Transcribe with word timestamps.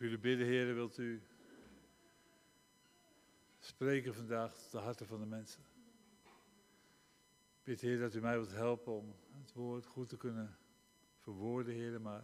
u 0.00 0.18
bidden, 0.18 0.46
heren, 0.46 0.74
wilt 0.74 0.98
u 0.98 1.22
spreken 3.58 4.14
vandaag 4.14 4.54
tot 4.54 4.70
de 4.70 4.78
harten 4.78 5.06
van 5.06 5.20
de 5.20 5.26
mensen. 5.26 5.62
Ik 7.58 7.64
bid, 7.64 7.80
Heer, 7.80 7.98
dat 7.98 8.14
u 8.14 8.20
mij 8.20 8.36
wilt 8.36 8.52
helpen 8.52 8.92
om 8.92 9.14
het 9.40 9.52
woord 9.52 9.86
goed 9.86 10.08
te 10.08 10.16
kunnen 10.16 10.58
verwoorden, 11.18 11.74
Heer, 11.74 12.00
maar 12.00 12.20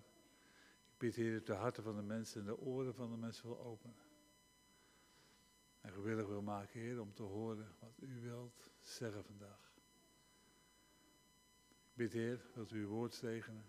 ik 0.87 0.99
bid, 0.99 1.15
Heer, 1.15 1.33
dat 1.33 1.47
de 1.47 1.53
harten 1.53 1.83
van 1.83 1.97
de 1.97 2.03
mensen 2.03 2.41
en 2.41 2.47
de 2.47 2.59
oren 2.59 2.95
van 2.95 3.11
de 3.11 3.17
mensen 3.17 3.47
wil 3.47 3.61
openen. 3.61 3.97
En 5.81 5.93
gewillig 5.93 6.27
wil 6.27 6.43
maken, 6.43 6.81
Heer, 6.81 7.01
om 7.01 7.15
te 7.15 7.23
horen 7.23 7.75
wat 7.79 8.01
u 8.01 8.21
wilt 8.21 8.71
zeggen 8.81 9.25
vandaag. 9.25 9.73
Ik 11.65 11.95
bid, 11.95 12.13
Heer, 12.13 12.41
dat 12.55 12.71
u 12.71 12.81
uw 12.81 12.89
woord 12.89 13.15
zegenen. 13.15 13.65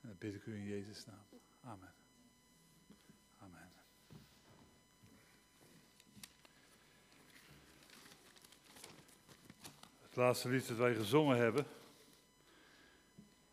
En 0.00 0.08
dat 0.08 0.18
bid 0.18 0.34
ik 0.34 0.46
u 0.46 0.54
in 0.54 0.64
Jezus' 0.64 1.04
naam. 1.04 1.24
Amen. 1.60 1.95
Het 10.16 10.24
laatste 10.24 10.48
lied 10.48 10.68
dat 10.68 10.76
wij 10.76 10.94
gezongen 10.94 11.36
hebben. 11.36 11.66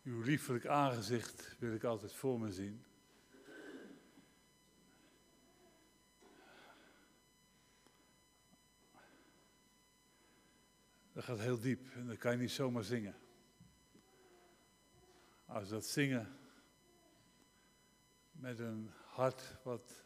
Uw 0.02 0.22
liefelijk 0.22 0.66
aangezicht 0.66 1.56
wil 1.58 1.72
ik 1.72 1.84
altijd 1.84 2.12
voor 2.12 2.40
me 2.40 2.52
zien. 2.52 2.84
Dat 11.12 11.24
gaat 11.24 11.38
heel 11.38 11.60
diep 11.60 11.94
en 11.94 12.06
dat 12.06 12.16
kan 12.16 12.32
je 12.32 12.38
niet 12.38 12.50
zomaar 12.50 12.84
zingen. 12.84 13.16
Als 15.44 15.68
dat 15.68 15.86
zingen 15.86 16.36
met 18.32 18.58
een 18.58 18.90
hart 19.04 19.56
wat 19.62 20.04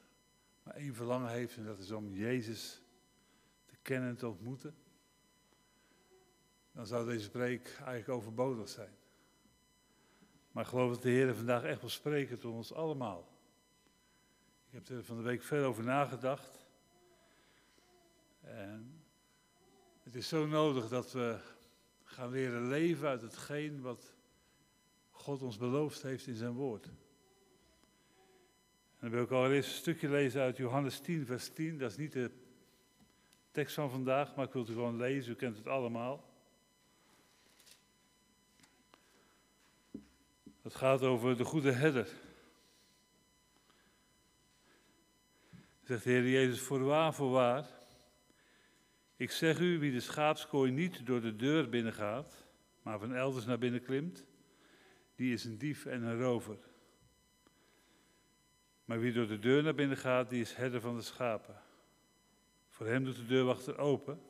maar 0.62 0.74
één 0.74 0.94
verlangen 0.94 1.30
heeft 1.30 1.56
en 1.56 1.64
dat 1.64 1.78
is 1.78 1.90
om 1.90 2.14
Jezus 2.14 2.82
te 3.64 3.76
kennen 3.82 4.08
en 4.08 4.16
te 4.16 4.28
ontmoeten, 4.28 4.74
dan 6.78 6.86
zou 6.86 7.06
deze 7.06 7.30
preek 7.30 7.76
eigenlijk 7.76 8.08
overbodig 8.08 8.68
zijn. 8.68 8.96
Maar 10.52 10.62
ik 10.62 10.68
geloof 10.68 10.90
dat 10.90 11.02
de 11.02 11.08
Heer 11.08 11.34
vandaag 11.34 11.62
echt 11.62 11.80
wil 11.80 11.88
spreken 11.88 12.38
tot 12.38 12.52
ons 12.52 12.72
allemaal. 12.72 13.28
Ik 14.66 14.72
heb 14.72 14.88
er 14.88 15.04
van 15.04 15.16
de 15.16 15.22
week 15.22 15.42
veel 15.42 15.64
over 15.64 15.84
nagedacht. 15.84 16.66
En 18.40 19.02
het 20.02 20.14
is 20.14 20.28
zo 20.28 20.46
nodig 20.46 20.88
dat 20.88 21.12
we 21.12 21.38
gaan 22.04 22.30
leren 22.30 22.68
leven 22.68 23.08
uit 23.08 23.22
hetgeen 23.22 23.80
wat 23.80 24.14
God 25.10 25.42
ons 25.42 25.56
beloofd 25.56 26.02
heeft 26.02 26.26
in 26.26 26.36
zijn 26.36 26.52
woord. 26.52 26.86
En 26.86 26.94
dan 29.00 29.10
wil 29.10 29.22
ik 29.22 29.30
allereerst 29.30 29.70
een 29.70 29.76
stukje 29.76 30.08
lezen 30.08 30.42
uit 30.42 30.56
Johannes 30.56 31.00
10, 31.00 31.26
vers 31.26 31.48
10. 31.48 31.78
Dat 31.78 31.90
is 31.90 31.96
niet 31.96 32.12
de 32.12 32.30
tekst 33.50 33.74
van 33.74 33.90
vandaag, 33.90 34.34
maar 34.34 34.46
ik 34.46 34.52
wil 34.52 34.62
het 34.62 34.70
gewoon 34.70 34.96
lezen. 34.96 35.32
U 35.32 35.36
kent 35.36 35.56
het 35.56 35.66
allemaal. 35.66 36.27
Het 40.68 40.76
gaat 40.76 41.02
over 41.02 41.36
de 41.36 41.44
goede 41.44 41.72
herder. 41.72 42.08
Zegt 45.82 46.04
de 46.04 46.10
Heer 46.10 46.28
Jezus, 46.28 46.60
voorwaar, 46.60 47.14
voorwaar. 47.14 47.68
Ik 49.16 49.30
zeg 49.30 49.58
u, 49.60 49.78
wie 49.78 49.92
de 49.92 50.00
schaapskooi 50.00 50.70
niet 50.70 51.06
door 51.06 51.20
de 51.20 51.36
deur 51.36 51.68
binnengaat, 51.68 52.46
maar 52.82 52.98
van 52.98 53.14
elders 53.14 53.44
naar 53.44 53.58
binnen 53.58 53.82
klimt, 53.82 54.24
die 55.14 55.32
is 55.32 55.44
een 55.44 55.58
dief 55.58 55.86
en 55.86 56.02
een 56.02 56.20
rover. 56.20 56.58
Maar 58.84 59.00
wie 59.00 59.12
door 59.12 59.26
de 59.26 59.38
deur 59.38 59.62
naar 59.62 59.74
binnen 59.74 59.96
gaat, 59.96 60.30
die 60.30 60.40
is 60.40 60.54
herder 60.54 60.80
van 60.80 60.96
de 60.96 61.02
schapen. 61.02 61.60
Voor 62.68 62.86
hem 62.86 63.04
doet 63.04 63.16
de 63.16 63.26
deurwachter 63.26 63.78
open 63.78 64.20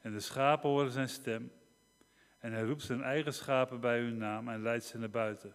en 0.00 0.12
de 0.12 0.20
schapen 0.20 0.68
horen 0.68 0.92
zijn 0.92 1.08
stem. 1.08 1.50
En 2.46 2.52
hij 2.52 2.62
roept 2.62 2.82
zijn 2.82 3.02
eigen 3.02 3.34
schapen 3.34 3.80
bij 3.80 4.00
hun 4.00 4.16
naam 4.16 4.48
en 4.48 4.62
leidt 4.62 4.84
ze 4.84 4.98
naar 4.98 5.10
buiten. 5.10 5.54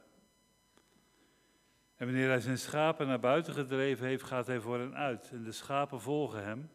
En 1.95 2.05
wanneer 2.05 2.27
hij 2.27 2.39
zijn 2.39 2.57
schapen 2.57 3.07
naar 3.07 3.19
buiten 3.19 3.53
gedreven 3.53 4.07
heeft, 4.07 4.23
gaat 4.23 4.47
hij 4.47 4.59
voor 4.59 4.79
hen 4.79 4.95
uit. 4.95 5.29
En 5.31 5.43
de 5.43 5.51
schapen 5.51 6.01
volgen 6.01 6.43
hem, 6.43 6.69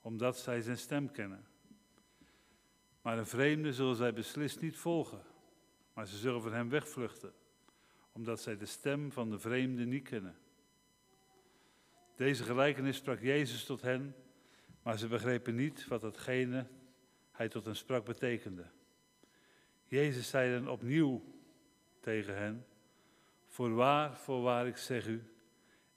omdat 0.00 0.38
zij 0.38 0.60
zijn 0.60 0.78
stem 0.78 1.10
kennen. 1.10 1.46
Maar 3.02 3.18
een 3.18 3.26
vreemde 3.26 3.72
zullen 3.72 3.96
zij 3.96 4.12
beslist 4.12 4.60
niet 4.60 4.76
volgen, 4.76 5.22
maar 5.92 6.06
ze 6.06 6.16
zullen 6.16 6.42
van 6.42 6.52
hem 6.52 6.68
wegvluchten, 6.68 7.32
omdat 8.12 8.40
zij 8.40 8.56
de 8.56 8.66
stem 8.66 9.12
van 9.12 9.30
de 9.30 9.38
vreemde 9.38 9.84
niet 9.84 10.08
kennen. 10.08 10.36
Deze 12.16 12.44
gelijkenis 12.44 12.96
sprak 12.96 13.20
Jezus 13.20 13.64
tot 13.64 13.82
hen, 13.82 14.14
maar 14.82 14.98
ze 14.98 15.08
begrepen 15.08 15.54
niet 15.54 15.86
wat 15.86 16.00
datgene 16.00 16.66
hij 17.32 17.48
tot 17.48 17.64
hen 17.64 17.76
sprak 17.76 18.04
betekende. 18.04 18.64
Jezus 19.90 20.28
zei 20.28 20.52
dan 20.52 20.68
opnieuw 20.68 21.22
tegen 22.00 22.36
hen: 22.36 22.66
Voorwaar, 23.46 24.16
voorwaar, 24.16 24.66
ik 24.66 24.76
zeg 24.76 25.06
u, 25.06 25.22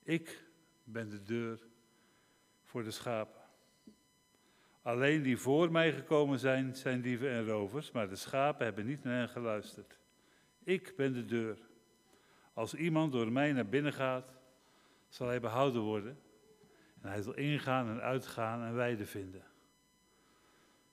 ik 0.04 0.44
ben 0.84 1.10
de 1.10 1.24
deur 1.24 1.60
voor 2.64 2.84
de 2.84 2.92
schapen. 2.92 3.42
Alleen 4.82 5.22
die 5.22 5.38
voor 5.38 5.72
mij 5.72 5.92
gekomen 5.92 6.40
zijn, 6.40 6.76
zijn 6.76 7.02
dieven 7.02 7.30
en 7.30 7.46
rovers, 7.46 7.92
maar 7.92 8.10
de 8.10 8.16
schapen 8.16 8.66
hebben 8.66 8.86
niet 8.86 9.04
naar 9.04 9.18
hen 9.18 9.30
geluisterd. 9.30 10.00
Ik 10.64 10.94
ben 10.96 11.14
de 11.14 11.26
deur. 11.26 11.58
Als 12.54 12.74
iemand 12.74 13.12
door 13.12 13.32
mij 13.32 13.52
naar 13.52 13.68
binnen 13.68 13.94
gaat, 13.94 14.34
zal 15.10 15.28
hij 15.28 15.40
behouden 15.40 15.82
worden. 15.82 16.20
En 17.02 17.10
hij 17.10 17.22
zal 17.22 17.34
ingaan 17.34 17.90
en 17.90 18.02
uitgaan 18.02 18.64
en 18.64 18.76
weide 18.76 19.06
vinden. 19.06 19.44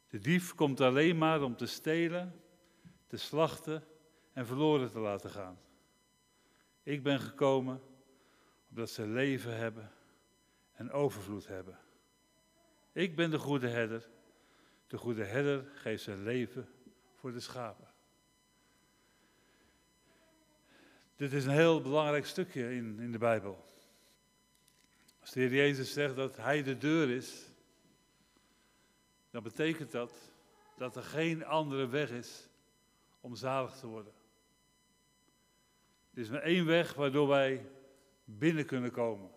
De 0.08 0.18
dief 0.18 0.54
komt 0.54 0.80
alleen 0.80 1.18
maar 1.18 1.42
om 1.42 1.56
te 1.56 1.66
stelen, 1.66 2.39
te 3.10 3.16
slachten 3.16 3.84
en 4.32 4.46
verloren 4.46 4.90
te 4.90 4.98
laten 4.98 5.30
gaan. 5.30 5.58
Ik 6.82 7.02
ben 7.02 7.20
gekomen 7.20 7.82
omdat 8.68 8.90
ze 8.90 9.06
leven 9.06 9.56
hebben 9.56 9.92
en 10.72 10.90
overvloed 10.90 11.46
hebben. 11.46 11.78
Ik 12.92 13.16
ben 13.16 13.30
de 13.30 13.38
goede 13.38 13.68
herder. 13.68 14.08
De 14.86 14.98
goede 14.98 15.24
herder 15.24 15.70
geeft 15.74 16.02
zijn 16.02 16.22
leven 16.22 16.68
voor 17.14 17.32
de 17.32 17.40
schapen. 17.40 17.88
Dit 21.16 21.32
is 21.32 21.44
een 21.44 21.52
heel 21.52 21.80
belangrijk 21.80 22.26
stukje 22.26 22.74
in, 22.74 23.00
in 23.00 23.12
de 23.12 23.18
Bijbel. 23.18 23.64
Als 25.20 25.30
de 25.30 25.40
Heer 25.40 25.54
Jezus 25.54 25.92
zegt 25.92 26.16
dat 26.16 26.36
Hij 26.36 26.62
de 26.62 26.78
deur 26.78 27.10
is, 27.10 27.44
dan 29.30 29.42
betekent 29.42 29.90
dat 29.90 30.12
dat 30.76 30.96
er 30.96 31.02
geen 31.02 31.44
andere 31.44 31.86
weg 31.88 32.10
is 32.10 32.49
om 33.20 33.34
zalig 33.34 33.76
te 33.76 33.86
worden. 33.86 34.12
Er 36.12 36.18
is 36.20 36.28
maar 36.28 36.42
één 36.42 36.66
weg 36.66 36.94
waardoor 36.94 37.28
wij 37.28 37.70
binnen 38.24 38.66
kunnen 38.66 38.90
komen. 38.90 39.30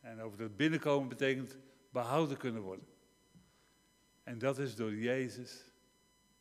En 0.00 0.20
over 0.20 0.38
dat 0.38 0.56
binnenkomen 0.56 1.08
betekent 1.08 1.56
behouden 1.90 2.36
kunnen 2.36 2.62
worden. 2.62 2.86
En 4.22 4.38
dat 4.38 4.58
is 4.58 4.76
door 4.76 4.94
Jezus 4.94 5.72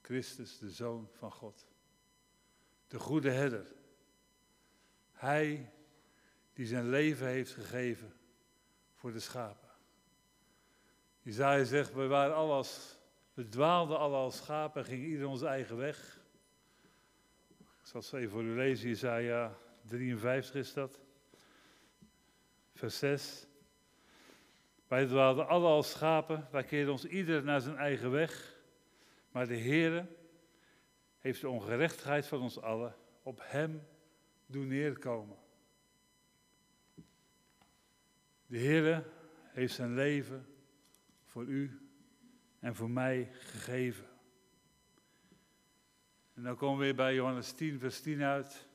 Christus, 0.02 0.58
de 0.58 0.70
Zoon 0.70 1.10
van 1.12 1.32
God. 1.32 1.66
De 2.88 3.00
goede 3.00 3.30
herder. 3.30 3.74
Hij 5.12 5.72
die 6.54 6.66
zijn 6.66 6.90
leven 6.90 7.28
heeft 7.28 7.52
gegeven 7.52 8.14
voor 8.94 9.12
de 9.12 9.20
schapen. 9.20 9.70
Isaiah 11.24 11.66
zegt, 11.66 11.94
we 11.94 12.08
waren 12.08 12.36
al 12.36 12.54
als, 12.54 12.98
we 13.34 13.50
dwaalden 13.50 13.98
al 13.98 14.16
als 14.16 14.38
schapen 14.38 14.82
en 14.82 14.88
gingen 14.88 15.08
ieder 15.08 15.28
onze 15.28 15.48
eigen 15.48 15.78
weg. 15.78 16.20
Ik 17.86 17.92
zal 17.92 18.02
het 18.02 18.14
even 18.14 18.30
voor 18.30 18.44
u 18.44 18.56
lezen, 18.56 18.90
Isaiah 18.90 19.52
53 19.84 20.56
is 20.56 20.74
dat. 20.74 21.00
Vers 22.74 22.98
6. 22.98 23.48
Wij 24.88 25.06
dwaalden 25.06 25.48
alle 25.48 25.68
als 25.68 25.92
schapen, 25.92 26.48
wij 26.52 26.64
keerden 26.64 26.92
ons 26.92 27.06
ieder 27.06 27.44
naar 27.44 27.62
zijn 27.62 27.78
eigen 27.78 28.12
weg. 28.12 28.56
Maar 29.32 29.48
de 29.48 29.58
Heere 29.58 30.06
heeft 31.20 31.42
de 31.42 31.50
ongerechtigheid 31.50 32.28
van 32.28 32.42
ons 32.42 32.62
allen 32.62 32.96
op 33.24 33.40
hem 33.44 33.88
doen 34.46 34.68
neerkomen. 34.68 35.38
De 38.46 38.58
Heere 38.58 39.04
heeft 39.44 39.74
zijn 39.74 39.94
leven 39.94 40.48
voor 41.26 41.44
u 41.44 41.90
en 42.60 42.76
voor 42.76 42.90
mij 42.90 43.30
gegeven. 43.32 44.15
En 46.36 46.44
dan 46.44 46.56
komen 46.56 46.78
we 46.78 46.84
weer 46.84 46.96
bij 46.96 47.14
Johannes 47.14 47.52
10, 47.52 47.80
vers 47.80 48.02
10 48.02 48.22
uit. 48.22 48.68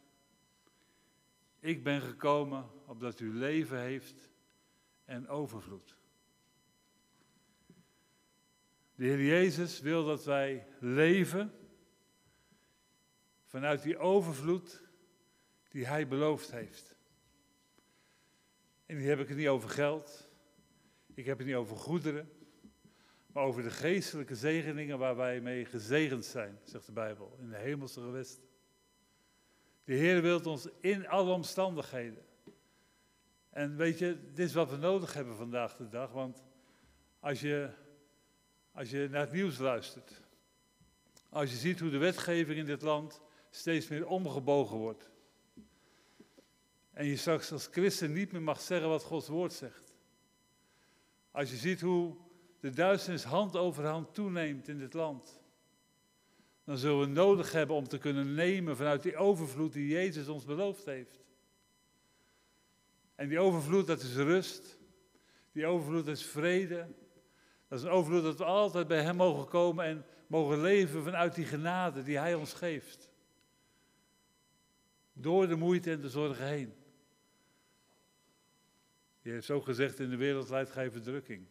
Ik 1.59 1.83
ben 1.83 2.01
gekomen 2.01 2.71
opdat 2.87 3.21
u 3.21 3.35
leven 3.35 3.81
heeft 3.81 4.31
en 5.05 5.29
overvloed. 5.29 5.97
De 8.95 9.05
Heer 9.05 9.25
Jezus 9.25 9.81
wil 9.81 10.05
dat 10.05 10.25
wij 10.25 10.67
leven 10.79 11.53
vanuit 13.45 13.83
die 13.83 13.99
overvloed 13.99 14.83
die 15.69 15.87
Hij 15.87 16.09
beloofd 16.09 16.51
heeft. 16.51 16.97
En 18.87 18.97
die 18.97 19.09
heb 19.09 19.21
ik 19.21 19.29
het 19.29 19.37
niet 19.37 19.49
over 19.49 19.69
geld. 19.69 20.29
Ik 21.15 21.25
heb 21.25 21.39
het 21.39 21.47
niet 21.47 21.57
over 21.57 21.77
goederen. 21.77 22.40
Maar 23.33 23.45
over 23.45 23.63
de 23.63 23.71
geestelijke 23.71 24.35
zegeningen 24.35 24.99
waar 24.99 25.17
wij 25.17 25.41
mee 25.41 25.65
gezegend 25.65 26.25
zijn, 26.25 26.59
zegt 26.65 26.87
de 26.87 26.93
Bijbel, 26.93 27.37
in 27.41 27.49
de 27.49 27.57
hemelse 27.57 28.01
gewesten. 28.01 28.45
De 29.85 29.95
Heer 29.95 30.23
wil 30.23 30.41
ons 30.41 30.69
in 30.81 31.09
alle 31.09 31.33
omstandigheden. 31.33 32.25
En 33.51 33.77
weet 33.77 33.99
je, 33.99 34.19
dit 34.33 34.47
is 34.47 34.55
wat 34.55 34.71
we 34.71 34.77
nodig 34.77 35.15
hebben 35.15 35.37
vandaag 35.37 35.77
de 35.77 35.89
dag. 35.89 36.13
Want 36.13 36.43
als 37.21 37.41
je, 37.41 37.71
als 38.73 38.91
je 38.91 39.09
naar 39.11 39.21
het 39.21 39.33
nieuws 39.33 39.59
luistert, 39.59 40.21
als 41.29 41.51
je 41.51 41.57
ziet 41.57 41.81
hoe 41.81 41.91
de 41.91 41.99
wetgeving 41.99 42.59
in 42.59 42.65
dit 42.65 42.83
land 42.83 43.21
steeds 43.51 43.89
meer 43.89 44.07
omgebogen 44.07 44.77
wordt. 44.77 45.11
En 46.93 47.07
je 47.07 47.17
straks 47.17 47.53
als 47.53 47.67
christen 47.67 48.13
niet 48.13 48.33
meer 48.33 48.43
mag 48.43 48.61
zeggen 48.61 48.89
wat 48.89 49.03
Gods 49.03 49.29
woord 49.29 49.53
zegt. 49.53 49.93
Als 51.31 51.51
je 51.51 51.57
ziet 51.57 51.81
hoe 51.81 52.17
de 52.61 52.71
duisternis 52.71 53.25
hand 53.25 53.57
over 53.57 53.87
hand 53.87 54.15
toeneemt 54.15 54.69
in 54.69 54.79
dit 54.79 54.95
land. 54.95 55.41
Dan 56.65 56.79
zullen 56.79 57.01
we 57.01 57.07
nodig 57.07 57.53
hebben 57.53 57.77
om 57.77 57.89
te 57.89 57.99
kunnen 57.99 58.35
nemen 58.35 58.77
vanuit 58.77 59.03
die 59.03 59.17
overvloed 59.17 59.73
die 59.73 59.89
Jezus 59.89 60.29
ons 60.29 60.45
beloofd 60.45 60.85
heeft. 60.85 61.25
En 63.15 63.29
die 63.29 63.39
overvloed, 63.39 63.87
dat 63.87 64.03
is 64.03 64.15
rust. 64.15 64.79
Die 65.53 65.67
overvloed 65.67 66.07
is 66.07 66.27
vrede. 66.27 66.89
Dat 67.69 67.79
is 67.79 67.85
een 67.85 67.91
overvloed 67.91 68.23
dat 68.23 68.39
we 68.39 68.45
altijd 68.45 68.87
bij 68.87 69.03
Hem 69.03 69.17
mogen 69.17 69.49
komen 69.49 69.85
en 69.85 70.05
mogen 70.27 70.61
leven 70.61 71.03
vanuit 71.03 71.35
die 71.35 71.45
genade 71.45 72.03
die 72.03 72.19
Hij 72.19 72.35
ons 72.35 72.53
geeft. 72.53 73.11
Door 75.13 75.49
de 75.49 75.57
moeite 75.57 75.91
en 75.91 76.01
de 76.01 76.09
zorgen 76.09 76.47
heen. 76.47 76.75
Je 79.23 79.31
heeft 79.31 79.47
zo 79.47 79.61
gezegd, 79.61 80.01
in 80.01 80.11
de 80.11 80.17
wereld 80.17 80.49
leidt 80.49 80.71
gij 80.71 80.91
verdrukking. 80.91 81.47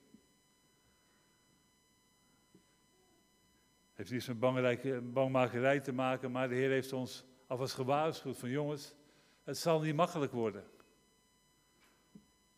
Heeft 3.99 4.11
niets 4.11 4.27
met 4.27 5.13
bangmakerij 5.13 5.79
te 5.79 5.91
maken, 5.91 6.31
maar 6.31 6.49
de 6.49 6.55
Heer 6.55 6.69
heeft 6.69 6.93
ons 6.93 7.25
alvast 7.47 7.73
gewaarschuwd 7.73 8.37
van 8.37 8.49
jongens, 8.49 8.93
het 9.43 9.57
zal 9.57 9.81
niet 9.81 9.95
makkelijk 9.95 10.31
worden. 10.31 10.63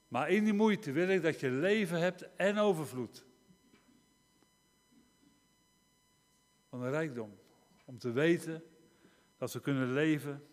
Maar 0.07 0.29
in 0.29 0.43
die 0.43 0.53
moeite 0.53 0.91
wil 0.91 1.09
ik 1.09 1.21
dat 1.21 1.39
je 1.39 1.49
leven 1.49 1.99
hebt 1.99 2.35
en 2.35 2.57
overvloed. 2.57 3.25
Van 6.69 6.81
een 6.81 6.91
rijkdom. 6.91 7.39
Om 7.85 7.97
te 7.97 8.11
weten 8.11 8.63
dat 9.37 9.53
we 9.53 9.59
kunnen 9.59 9.93
leven 9.93 10.47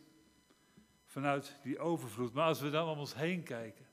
vanuit 1.05 1.59
die 1.63 1.79
overvloed. 1.79 2.33
Maar 2.33 2.47
als 2.47 2.61
we 2.61 2.71
dan 2.71 2.89
om 2.89 2.99
ons 2.99 3.15
heen 3.15 3.43
kijken. 3.43 3.87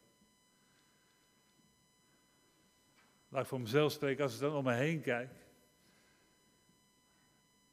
Laat 3.27 3.42
ik 3.42 3.47
voor 3.50 3.62
mezelf 3.62 3.92
spreken, 3.92 4.24
als 4.24 4.33
ik 4.33 4.39
dan 4.39 4.56
om 4.56 4.63
me 4.63 4.74
heen 4.74 5.01
kijk. 5.01 5.44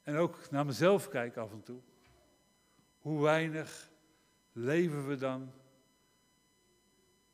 En 0.02 0.16
ook 0.16 0.50
naar 0.50 0.66
mezelf 0.66 1.08
kijk 1.08 1.36
af 1.36 1.52
en 1.52 1.62
toe. 1.62 1.80
Hoe 2.98 3.22
weinig 3.22 3.90
leven 4.52 5.08
we 5.08 5.16
dan 5.16 5.52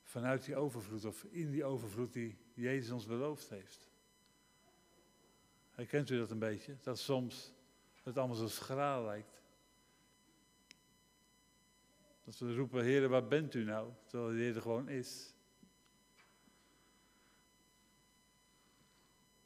vanuit 0.03 0.45
die 0.45 0.57
overvloed 0.57 1.05
of 1.05 1.25
in 1.25 1.51
die 1.51 1.65
overvloed 1.65 2.13
die 2.13 2.39
Jezus 2.55 2.91
ons 2.91 3.07
beloofd 3.07 3.49
heeft. 3.49 3.91
Herkent 5.71 6.11
u 6.11 6.19
dat 6.19 6.31
een 6.31 6.39
beetje? 6.39 6.77
Dat 6.83 6.99
soms 6.99 7.53
het 8.03 8.19
allemaal 8.19 8.37
zo 8.37 8.49
schraal 8.49 9.05
lijkt. 9.05 9.43
Dat 12.25 12.39
we 12.39 12.55
roepen, 12.55 12.85
Heer, 12.85 13.09
waar 13.09 13.27
bent 13.29 13.55
u 13.55 13.65
nou? 13.65 13.93
Terwijl 14.07 14.31
de 14.31 14.39
Heer 14.39 14.55
er 14.55 14.63
gewoon 14.63 14.89
is. 14.89 15.35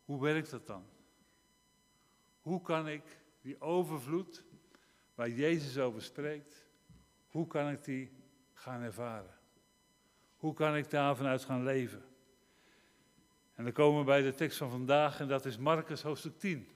Hoe 0.04 0.22
werkt 0.22 0.50
dat 0.50 0.66
dan? 0.66 0.91
Hoe 2.42 2.62
kan 2.62 2.88
ik 2.88 3.20
die 3.40 3.60
overvloed 3.60 4.44
waar 5.14 5.30
Jezus 5.30 5.78
over 5.78 6.02
spreekt, 6.02 6.66
hoe 7.26 7.46
kan 7.46 7.70
ik 7.70 7.84
die 7.84 8.12
gaan 8.52 8.82
ervaren? 8.82 9.34
Hoe 10.36 10.54
kan 10.54 10.76
ik 10.76 10.90
daar 10.90 11.16
vanuit 11.16 11.44
gaan 11.44 11.62
leven? 11.62 12.04
En 13.54 13.64
dan 13.64 13.72
komen 13.72 13.98
we 13.98 14.06
bij 14.06 14.22
de 14.22 14.34
tekst 14.34 14.58
van 14.58 14.70
vandaag 14.70 15.20
en 15.20 15.28
dat 15.28 15.44
is 15.44 15.58
Marcus 15.58 16.02
hoofdstuk 16.02 16.38
10. 16.38 16.68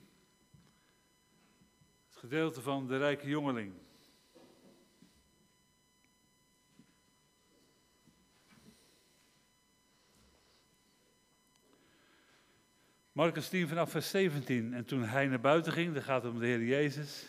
Het 2.07 2.17
gedeelte 2.17 2.61
van 2.61 2.87
de 2.87 2.97
rijke 2.97 3.27
jongeling. 3.27 3.73
Marcus 13.17 13.49
10 13.49 13.67
vanaf 13.67 13.91
vers 13.91 14.09
17. 14.09 14.73
En 14.73 14.85
toen 14.85 15.03
hij 15.03 15.27
naar 15.27 15.39
buiten 15.39 15.73
ging, 15.73 15.93
dan 15.93 16.03
gaat 16.03 16.23
het 16.23 16.31
om 16.31 16.39
de 16.39 16.45
Heer 16.45 16.63
Jezus, 16.63 17.25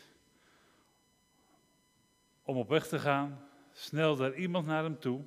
om 2.43 2.57
op 2.57 2.69
weg 2.69 2.89
te 2.89 2.99
gaan, 2.99 3.49
snelde 3.73 4.25
er 4.25 4.35
iemand 4.35 4.67
naar 4.67 4.83
hem 4.83 4.99
toe, 4.99 5.25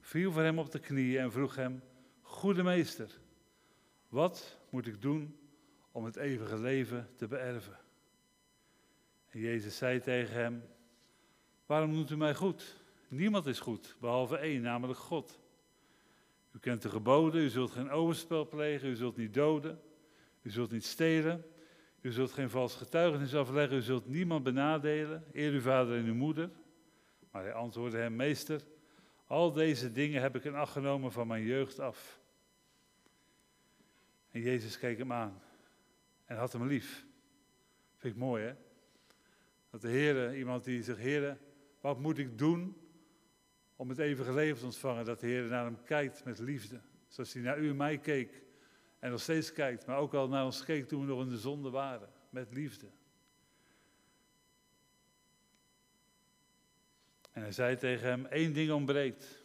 viel 0.00 0.32
voor 0.32 0.42
hem 0.42 0.58
op 0.58 0.70
de 0.70 0.78
knieën 0.78 1.20
en 1.20 1.32
vroeg 1.32 1.56
hem, 1.56 1.82
Goede 2.22 2.62
meester, 2.62 3.10
wat 4.08 4.58
moet 4.70 4.86
ik 4.86 5.02
doen 5.02 5.38
om 5.92 6.04
het 6.04 6.16
eeuwige 6.16 6.60
leven 6.60 7.08
te 7.16 7.26
beërven? 7.26 7.78
En 9.28 9.40
Jezus 9.40 9.76
zei 9.76 10.00
tegen 10.00 10.34
hem, 10.34 10.64
waarom 11.66 11.90
noemt 11.90 12.10
u 12.10 12.16
mij 12.16 12.34
goed? 12.34 12.76
Niemand 13.08 13.46
is 13.46 13.60
goed, 13.60 13.96
behalve 14.00 14.36
één, 14.36 14.62
namelijk 14.62 14.98
God. 14.98 15.41
U 16.52 16.58
kent 16.58 16.82
de 16.82 16.88
geboden, 16.88 17.42
u 17.42 17.48
zult 17.48 17.70
geen 17.70 17.90
overspel 17.90 18.48
plegen, 18.48 18.88
u 18.88 18.94
zult 18.94 19.16
niet 19.16 19.34
doden, 19.34 19.80
u 20.42 20.50
zult 20.50 20.70
niet 20.70 20.84
stelen, 20.84 21.44
u 22.00 22.12
zult 22.12 22.32
geen 22.32 22.50
vals 22.50 22.74
getuigenis 22.76 23.34
afleggen, 23.34 23.76
u 23.76 23.80
zult 23.80 24.08
niemand 24.08 24.42
benadelen, 24.42 25.24
eer 25.32 25.52
uw 25.52 25.60
vader 25.60 25.98
en 25.98 26.04
uw 26.04 26.14
moeder. 26.14 26.50
Maar 27.30 27.42
hij 27.42 27.52
antwoordde 27.52 27.98
hem, 27.98 28.16
meester, 28.16 28.60
al 29.26 29.52
deze 29.52 29.92
dingen 29.92 30.22
heb 30.22 30.36
ik 30.36 30.44
in 30.44 30.54
acht 30.54 30.72
genomen 30.72 31.12
van 31.12 31.26
mijn 31.26 31.44
jeugd 31.44 31.78
af. 31.78 32.20
En 34.30 34.40
Jezus 34.40 34.78
keek 34.78 34.98
hem 34.98 35.12
aan 35.12 35.42
en 36.24 36.36
had 36.36 36.52
hem 36.52 36.66
lief. 36.66 37.04
Vind 37.96 38.14
ik 38.14 38.20
mooi, 38.20 38.44
hè? 38.44 38.54
Dat 39.70 39.80
de 39.80 39.88
Heer, 39.88 40.36
iemand 40.36 40.64
die 40.64 40.82
zegt, 40.82 40.98
Heer, 40.98 41.38
wat 41.80 41.98
moet 42.00 42.18
ik 42.18 42.38
doen 42.38 42.81
om 43.82 43.88
het 43.88 43.98
eeuwige 43.98 44.32
leven 44.32 44.58
te 44.58 44.64
ontvangen, 44.64 45.04
dat 45.04 45.20
de 45.20 45.26
Heer 45.26 45.44
naar 45.44 45.64
hem 45.64 45.82
kijkt 45.84 46.24
met 46.24 46.38
liefde. 46.38 46.80
Zoals 47.08 47.32
hij 47.32 47.42
naar 47.42 47.58
u 47.58 47.68
en 47.68 47.76
mij 47.76 47.98
keek 47.98 48.42
en 48.98 49.10
nog 49.10 49.20
steeds 49.20 49.52
kijkt, 49.52 49.86
maar 49.86 49.96
ook 49.96 50.14
al 50.14 50.28
naar 50.28 50.44
ons 50.44 50.64
keek 50.64 50.88
toen 50.88 51.00
we 51.00 51.06
nog 51.06 51.20
in 51.20 51.28
de 51.28 51.38
zonde 51.38 51.70
waren, 51.70 52.08
met 52.30 52.52
liefde. 52.52 52.86
En 57.32 57.42
hij 57.42 57.52
zei 57.52 57.76
tegen 57.76 58.08
hem, 58.08 58.26
één 58.26 58.52
ding 58.52 58.70
ontbreekt. 58.70 59.44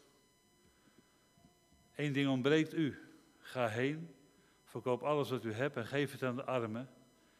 Eén 1.95 2.13
ding 2.13 2.29
ontbreekt 2.29 2.73
u. 2.73 2.97
Ga 3.37 3.67
heen, 3.67 4.15
verkoop 4.63 5.03
alles 5.03 5.29
wat 5.29 5.43
u 5.43 5.53
hebt 5.53 5.75
en 5.75 5.87
geef 5.87 6.11
het 6.11 6.23
aan 6.23 6.35
de 6.35 6.45
armen. 6.45 6.89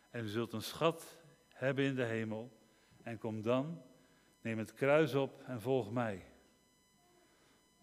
En 0.10 0.24
u 0.24 0.28
zult 0.28 0.54
een 0.54 0.62
schat 0.62 1.22
hebben 1.48 1.86
in 1.86 1.96
de 1.96 2.06
hemel. 2.06 2.58
En 3.04 3.18
kom 3.18 3.42
dan, 3.42 3.82
neem 4.42 4.58
het 4.58 4.74
kruis 4.74 5.14
op 5.14 5.42
en 5.46 5.62
volg 5.62 5.92
mij. 5.92 6.36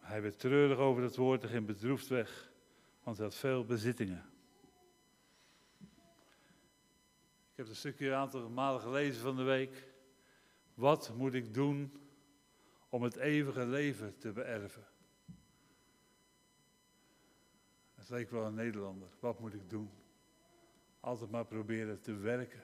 Hij 0.04 0.22
werd 0.22 0.38
treurig 0.38 0.78
over 0.78 1.02
dat 1.02 1.16
woord 1.16 1.42
en 1.42 1.48
ging 1.48 1.66
bedroefd 1.66 2.08
weg, 2.08 2.50
want 3.02 3.16
hij 3.16 3.26
had 3.26 3.34
veel 3.34 3.64
bezittingen. 3.64 4.24
Ik 7.50 7.60
heb 7.60 7.68
een 7.68 7.76
stukje 7.76 8.06
een 8.06 8.14
aantal 8.14 8.48
malen 8.48 8.80
gelezen 8.80 9.22
van 9.22 9.36
de 9.36 9.42
week. 9.42 9.88
Wat 10.74 11.12
moet 11.16 11.34
ik 11.34 11.54
doen 11.54 11.92
om 12.88 13.02
het 13.02 13.16
eeuwige 13.16 13.66
leven 13.66 14.18
te 14.18 14.32
beërven? 14.32 14.86
Het 17.94 18.08
leek 18.08 18.30
wel 18.30 18.44
een 18.44 18.54
Nederlander. 18.54 19.08
Wat 19.20 19.40
moet 19.40 19.54
ik 19.54 19.70
doen? 19.70 19.90
Altijd 21.00 21.30
maar 21.30 21.46
proberen 21.46 22.00
te 22.00 22.16
werken. 22.16 22.62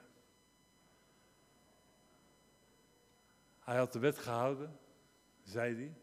Hij 3.58 3.76
had 3.76 3.92
de 3.92 3.98
wet 3.98 4.18
gehouden, 4.18 4.78
zei 5.42 5.74
hij. 5.74 5.99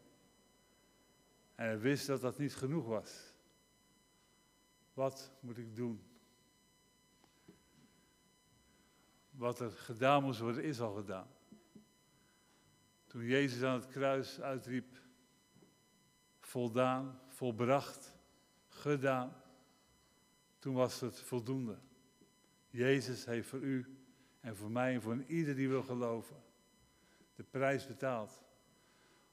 En 1.58 1.64
hij 1.64 1.78
wist 1.78 2.06
dat 2.06 2.20
dat 2.20 2.38
niet 2.38 2.54
genoeg 2.54 2.86
was. 2.86 3.34
Wat 4.92 5.32
moet 5.40 5.58
ik 5.58 5.76
doen? 5.76 6.02
Wat 9.30 9.60
er 9.60 9.70
gedaan 9.70 10.22
moest 10.22 10.40
worden, 10.40 10.62
is 10.62 10.80
al 10.80 10.94
gedaan. 10.94 11.26
Toen 13.06 13.24
Jezus 13.24 13.62
aan 13.62 13.74
het 13.80 13.86
kruis 13.86 14.40
uitriep, 14.40 15.00
voldaan, 16.40 17.20
volbracht, 17.26 18.16
gedaan, 18.68 19.42
toen 20.58 20.74
was 20.74 21.00
het 21.00 21.20
voldoende. 21.20 21.78
Jezus 22.68 23.24
heeft 23.24 23.48
voor 23.48 23.60
u 23.60 23.98
en 24.40 24.56
voor 24.56 24.70
mij 24.70 24.94
en 24.94 25.02
voor 25.02 25.22
ieder 25.22 25.54
die 25.54 25.68
wil 25.68 25.82
geloven 25.82 26.42
de 27.34 27.42
prijs 27.42 27.86
betaald 27.86 28.46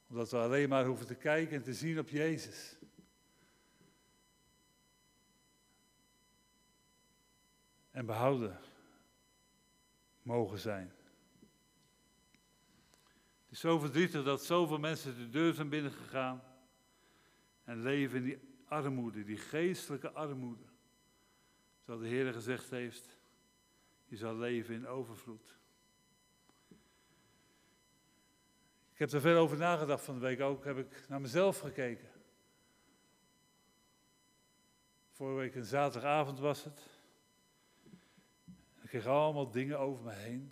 omdat 0.08 0.32
we 0.32 0.38
alleen 0.38 0.70
maar 0.70 0.86
hoeven 0.86 1.06
te 1.06 1.16
kijken 1.16 1.56
en 1.56 1.64
te 1.64 1.74
zien 1.74 2.00
op 2.00 2.10
Jezus. 2.10 2.78
En 7.92 8.06
behouden 8.06 8.60
mogen 10.22 10.60
zijn. 10.60 10.94
Het 13.44 13.54
is 13.54 13.60
zo 13.60 13.80
verdrietig 13.80 14.24
dat 14.24 14.46
zoveel 14.46 14.80
mensen 14.80 15.18
de 15.18 15.30
deur 15.30 15.54
zijn 15.54 15.70
binnengegaan 15.70 16.44
en 17.64 17.82
leven 17.82 18.18
in 18.18 18.24
die 18.24 18.40
armoede, 18.66 19.24
die 19.24 19.38
geestelijke 19.38 20.12
armoede. 20.12 20.66
Terwijl 21.84 22.04
de 22.04 22.16
Heer 22.16 22.34
gezegd 22.34 22.70
heeft, 22.70 23.18
je 24.06 24.18
zal 24.18 24.36
leven 24.36 24.76
in 24.76 24.88
overvloed. 24.88 25.58
Ik 28.96 29.02
heb 29.02 29.12
er 29.12 29.22
veel 29.22 29.38
over 29.38 29.58
nagedacht 29.58 30.04
van 30.04 30.14
de 30.14 30.20
week 30.20 30.42
ook, 30.42 30.66
heb 30.66 30.78
ik 30.78 31.08
naar 31.08 31.22
mezelf 31.22 31.60
gekeken. 31.60 32.08
Vorige 35.12 35.38
week 35.38 35.56
een 35.56 35.66
zaterdagavond 35.66 36.40
was 36.40 36.64
het. 36.64 36.80
Ik 38.82 38.90
kreeg 38.90 39.06
allemaal 39.06 39.52
dingen 39.52 39.80
over 39.80 40.04
me 40.04 40.12
heen. 40.12 40.52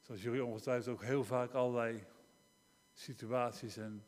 Zoals 0.00 0.22
jullie 0.22 0.44
ongetwijfeld 0.44 0.94
ook 0.94 1.02
heel 1.02 1.24
vaak 1.24 1.52
allerlei 1.52 2.04
situaties 2.92 3.76
en 3.76 4.06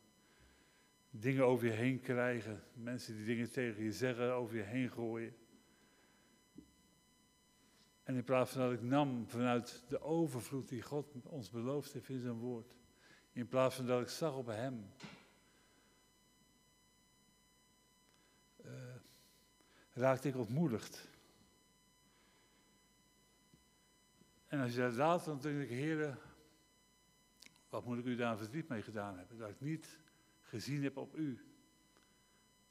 dingen 1.09 1.45
over 1.45 1.65
je 1.65 1.73
heen 1.73 1.99
krijgen. 1.99 2.63
Mensen 2.73 3.15
die 3.15 3.25
dingen 3.25 3.51
tegen 3.51 3.83
je 3.83 3.93
zeggen, 3.93 4.33
over 4.33 4.55
je 4.55 4.63
heen 4.63 4.89
gooien. 4.89 5.35
En 8.11 8.17
in 8.17 8.23
plaats 8.23 8.51
van 8.51 8.61
dat 8.61 8.71
ik 8.71 8.81
nam 8.81 9.27
vanuit 9.27 9.83
de 9.87 10.01
overvloed 10.01 10.69
die 10.69 10.81
God 10.81 11.15
ons 11.23 11.49
beloofd 11.49 11.93
heeft 11.93 12.09
in 12.09 12.19
zijn 12.19 12.33
woord. 12.33 12.75
In 13.31 13.47
plaats 13.47 13.75
van 13.75 13.85
dat 13.85 14.01
ik 14.01 14.07
zag 14.07 14.35
op 14.35 14.47
hem. 14.47 14.93
Uh, 18.65 18.71
raakte 19.93 20.27
ik 20.27 20.35
ontmoedigd. 20.35 21.07
En 24.47 24.59
als 24.59 24.73
je 24.73 24.79
dat 24.79 24.93
laat, 24.93 25.25
dan 25.25 25.39
denk 25.39 25.61
ik, 25.61 25.69
heren, 25.69 26.17
wat 27.69 27.85
moet 27.85 27.97
ik 27.97 28.05
u 28.05 28.15
daar 28.15 28.37
verdriet 28.37 28.67
mee 28.67 28.81
gedaan 28.81 29.17
hebben? 29.17 29.37
Dat 29.37 29.49
ik 29.49 29.61
niet 29.61 29.99
gezien 30.41 30.83
heb 30.83 30.97
op 30.97 31.15
u. 31.15 31.45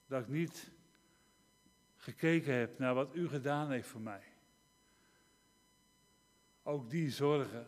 Dat 0.07 0.23
ik 0.23 0.29
niet 0.29 0.71
gekeken 1.97 2.55
heb 2.55 2.79
naar 2.79 2.95
wat 2.95 3.15
u 3.15 3.29
gedaan 3.29 3.71
heeft 3.71 3.89
voor 3.89 4.01
mij. 4.01 4.30
Ook 6.63 6.91
die 6.91 7.11
zorgen 7.11 7.67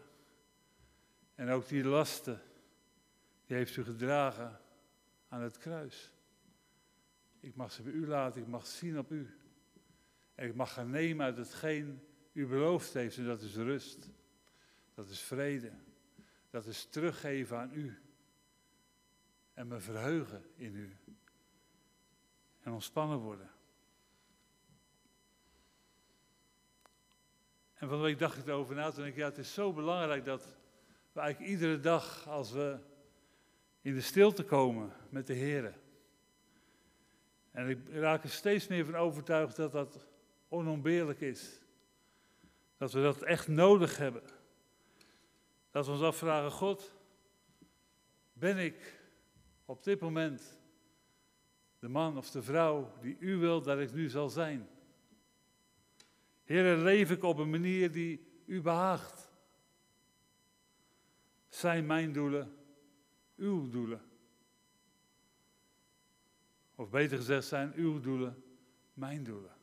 en 1.35 1.49
ook 1.49 1.69
die 1.69 1.85
lasten, 1.85 2.43
die 3.45 3.57
heeft 3.57 3.77
u 3.77 3.85
gedragen 3.85 4.61
aan 5.29 5.41
het 5.41 5.59
kruis. 5.59 6.13
Ik 7.41 7.55
mag 7.55 7.73
ze 7.73 7.83
bij 7.83 7.93
u 7.93 8.07
laten, 8.07 8.41
ik 8.41 8.49
mag 8.49 8.67
zien 8.67 8.99
op 8.99 9.11
u. 9.11 9.37
En 10.35 10.49
ik 10.49 10.55
mag 10.55 10.73
gaan 10.73 10.91
nemen 10.91 11.27
uit 11.27 11.37
hetgeen 11.37 12.01
u 12.33 12.47
beloofd 12.47 12.93
heeft 12.93 13.17
en 13.17 13.25
dat 13.25 13.43
is 13.43 13.55
rust. 13.55 14.09
Dat 14.95 15.09
is 15.09 15.21
vrede. 15.21 15.73
Dat 16.51 16.67
is 16.67 16.85
teruggeven 16.85 17.59
aan 17.59 17.73
u. 17.75 17.99
En 19.55 19.69
me 19.69 19.81
verheugen 19.81 20.45
in 20.55 20.75
u. 20.75 20.97
En 22.61 22.73
ontspannen 22.73 23.19
worden. 23.19 23.51
En 27.83 27.89
van 27.89 27.97
de 27.97 28.05
week 28.05 28.19
dacht 28.19 28.39
ik 28.39 28.47
erover 28.47 28.75
na. 28.75 28.91
Toen 28.91 29.05
ik, 29.05 29.17
ja, 29.17 29.25
het 29.25 29.39
is 29.39 29.55
zo 29.55 29.73
belangrijk 29.73 30.25
dat 30.25 30.57
we 31.13 31.21
eigenlijk 31.21 31.51
iedere 31.53 31.81
dag, 31.81 32.29
als 32.29 32.53
we 32.53 32.79
in 33.81 33.95
de 33.95 34.01
stilte 34.01 34.45
komen 34.45 34.93
met 35.09 35.27
de 35.27 35.33
Heer. 35.33 35.75
En 37.51 37.69
ik 37.69 37.79
raak 37.91 38.23
er 38.23 38.31
steeds 38.31 38.67
meer 38.67 38.85
van 38.85 38.95
overtuigd 38.95 39.57
dat 39.57 39.73
dat 39.73 40.07
onontbeerlijk 40.49 41.21
is. 41.21 41.61
Dat 42.77 42.93
we 42.93 43.03
dat 43.03 43.23
echt 43.23 43.49
nodig 43.49 43.97
hebben. 43.97 44.23
Dat 45.71 45.87
we 45.87 45.93
ons 45.93 46.03
afvragen, 46.03 46.51
God, 46.51 46.95
ben 48.33 48.59
ik 48.59 49.01
op 49.65 49.85
dit 49.85 50.01
moment 50.01 50.59
de 51.79 51.89
man 51.89 52.17
of 52.17 52.31
de 52.31 52.43
vrouw 52.43 52.93
die 53.01 53.17
u 53.19 53.37
wilt 53.37 53.65
dat 53.65 53.79
ik 53.79 53.93
nu 53.93 54.09
zal 54.09 54.29
zijn? 54.29 54.69
Heer, 56.45 56.77
leef 56.77 57.11
ik 57.11 57.23
op 57.23 57.39
een 57.39 57.51
manier 57.51 57.93
die 57.93 58.43
u 58.47 58.61
behaagt? 58.61 59.31
Zijn 61.49 61.87
mijn 61.87 62.13
doelen 62.13 62.57
uw 63.37 63.69
doelen? 63.69 64.11
Of 66.75 66.91
beter 66.91 67.17
gezegd, 67.17 67.47
zijn 67.47 67.73
uw 67.75 68.01
doelen 68.01 68.45
mijn 68.95 69.25
doelen? 69.25 69.57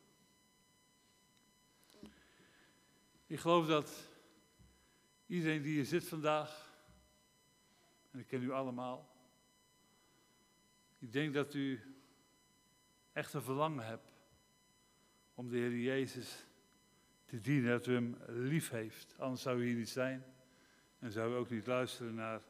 Ik 3.26 3.40
geloof 3.40 3.66
dat 3.66 4.08
iedereen 5.26 5.62
die 5.62 5.72
hier 5.72 5.84
zit 5.84 6.08
vandaag, 6.08 6.74
en 8.10 8.18
ik 8.18 8.26
ken 8.26 8.42
u 8.42 8.50
allemaal, 8.50 9.08
ik 10.98 11.12
denk 11.12 11.34
dat 11.34 11.54
u 11.54 11.94
echt 13.12 13.32
een 13.32 13.42
verlangen 13.42 13.86
hebt 13.86 14.12
om 15.34 15.48
de 15.48 15.56
Heer 15.56 15.78
Jezus 15.78 16.44
te 17.30 17.40
dienen, 17.40 17.70
dat 17.70 17.86
u 17.86 17.92
hem 17.92 18.16
lief 18.26 18.70
heeft. 18.70 19.14
Anders 19.18 19.42
zou 19.42 19.60
u 19.60 19.66
hier 19.66 19.76
niet 19.76 19.88
zijn 19.88 20.24
en 20.98 21.12
zou 21.12 21.32
u 21.32 21.36
ook 21.36 21.50
niet 21.50 21.66
luisteren 21.66 22.14
naar 22.14 22.40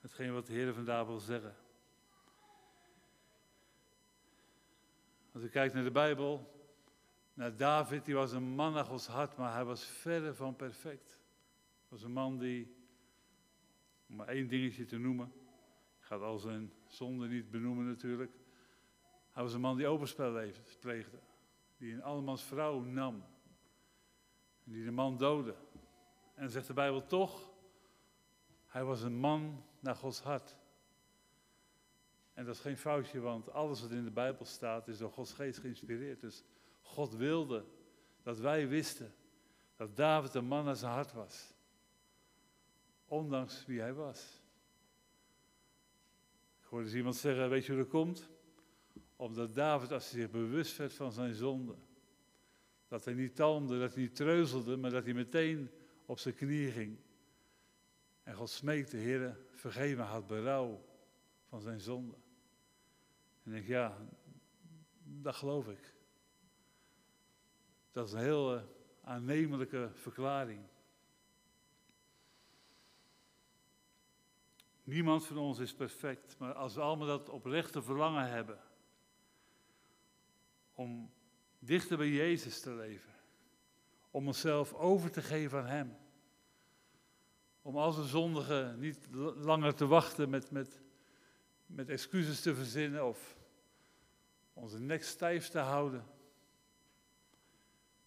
hetgeen 0.00 0.32
wat 0.32 0.46
de 0.46 0.52
Heer 0.52 0.74
vandaag 0.74 1.06
wil 1.06 1.18
zeggen. 1.18 1.56
Als 5.32 5.42
u 5.42 5.48
kijkt 5.48 5.74
naar 5.74 5.84
de 5.84 5.90
Bijbel, 5.90 6.52
naar 7.32 7.56
David, 7.56 8.04
die 8.04 8.14
was 8.14 8.32
een 8.32 8.42
man 8.42 8.72
naar 8.72 8.84
Gods 8.84 9.06
hart, 9.06 9.36
maar 9.36 9.52
hij 9.52 9.64
was 9.64 9.84
verre 9.84 10.34
van 10.34 10.56
perfect. 10.56 11.18
Was 11.88 12.02
een 12.02 12.12
man 12.12 12.38
die, 12.38 12.76
om 14.08 14.16
maar 14.16 14.28
één 14.28 14.48
dingetje 14.48 14.84
te 14.84 14.98
noemen, 14.98 15.32
ik 15.98 16.04
ga 16.04 16.16
al 16.16 16.38
zijn 16.38 16.72
zonde 16.86 17.28
niet 17.28 17.50
benoemen 17.50 17.86
natuurlijk. 17.86 18.32
Hij 19.30 19.42
was 19.42 19.52
een 19.52 19.60
man 19.60 19.76
die 19.76 19.86
overspel 19.86 20.52
pleegde, 20.80 21.18
die 21.76 21.92
een 21.92 22.02
allemans 22.02 22.42
vrouw 22.44 22.80
nam, 22.80 23.24
die 24.64 24.84
de 24.84 24.90
man 24.90 25.16
doodde. 25.16 25.54
En 26.34 26.50
zegt 26.50 26.66
de 26.66 26.72
Bijbel 26.72 27.06
toch, 27.06 27.50
hij 28.66 28.84
was 28.84 29.02
een 29.02 29.16
man 29.16 29.64
naar 29.80 29.96
Gods 29.96 30.20
hart. 30.20 30.56
En 32.32 32.44
dat 32.44 32.54
is 32.54 32.60
geen 32.60 32.76
foutje, 32.76 33.20
want 33.20 33.50
alles 33.50 33.80
wat 33.80 33.90
in 33.90 34.04
de 34.04 34.10
Bijbel 34.10 34.44
staat 34.44 34.88
is 34.88 34.98
door 34.98 35.10
Gods 35.10 35.32
geest 35.32 35.58
geïnspireerd. 35.58 36.20
Dus 36.20 36.44
God 36.80 37.14
wilde 37.14 37.64
dat 38.22 38.38
wij 38.38 38.68
wisten 38.68 39.14
dat 39.76 39.96
David 39.96 40.34
een 40.34 40.44
man 40.44 40.64
naar 40.64 40.76
zijn 40.76 40.92
hart 40.92 41.12
was. 41.12 41.52
Ondanks 43.06 43.66
wie 43.66 43.80
hij 43.80 43.94
was. 43.94 44.42
Ik 46.60 46.66
hoorde 46.70 46.84
eens 46.84 46.94
iemand 46.94 47.16
zeggen, 47.16 47.48
weet 47.48 47.66
je 47.66 47.72
hoe 47.72 47.80
dat 47.80 47.90
komt? 47.90 48.28
Omdat 49.16 49.54
David, 49.54 49.92
als 49.92 50.10
hij 50.10 50.20
zich 50.20 50.30
bewust 50.30 50.76
werd 50.76 50.94
van 50.94 51.12
zijn 51.12 51.34
zonde, 51.34 51.74
dat 52.94 53.04
hij 53.04 53.14
niet 53.14 53.36
talmde, 53.36 53.78
dat 53.78 53.94
hij 53.94 54.02
niet 54.02 54.16
treuzelde, 54.16 54.76
maar 54.76 54.90
dat 54.90 55.04
hij 55.04 55.14
meteen 55.14 55.70
op 56.06 56.18
zijn 56.18 56.34
knieën 56.34 56.72
ging. 56.72 56.98
En 58.22 58.34
God 58.34 58.50
smeekte, 58.50 58.96
Heer, 58.96 59.38
vergeef 59.50 59.96
me, 59.96 60.02
had 60.02 60.26
berouw 60.26 60.84
van 61.48 61.60
zijn 61.60 61.80
zonde. 61.80 62.14
En 63.42 63.52
ik, 63.52 63.66
ja, 63.66 63.96
dat 65.02 65.34
geloof 65.34 65.68
ik. 65.68 65.94
Dat 67.92 68.06
is 68.06 68.12
een 68.12 68.20
heel 68.20 68.62
aannemelijke 69.02 69.90
verklaring. 69.94 70.60
Niemand 74.84 75.26
van 75.26 75.38
ons 75.38 75.58
is 75.58 75.74
perfect, 75.74 76.38
maar 76.38 76.52
als 76.52 76.74
we 76.74 76.80
allemaal 76.80 77.06
dat 77.06 77.28
oprechte 77.28 77.82
verlangen 77.82 78.28
hebben 78.28 78.60
om 80.72 81.12
dichter 81.64 81.96
bij 81.96 82.08
Jezus 82.08 82.60
te 82.60 82.70
leven, 82.70 83.12
om 84.10 84.26
onszelf 84.26 84.74
over 84.74 85.10
te 85.10 85.22
geven 85.22 85.58
aan 85.58 85.66
Hem, 85.66 85.96
om 87.62 87.76
als 87.76 87.96
een 87.96 88.08
zondige 88.08 88.74
niet 88.78 89.08
langer 89.34 89.74
te 89.74 89.86
wachten 89.86 90.30
met, 90.30 90.50
met, 90.50 90.80
met 91.66 91.88
excuses 91.88 92.40
te 92.40 92.54
verzinnen 92.54 93.06
of 93.06 93.36
onze 94.52 94.80
nek 94.80 95.04
stijf 95.04 95.48
te 95.48 95.58
houden, 95.58 96.04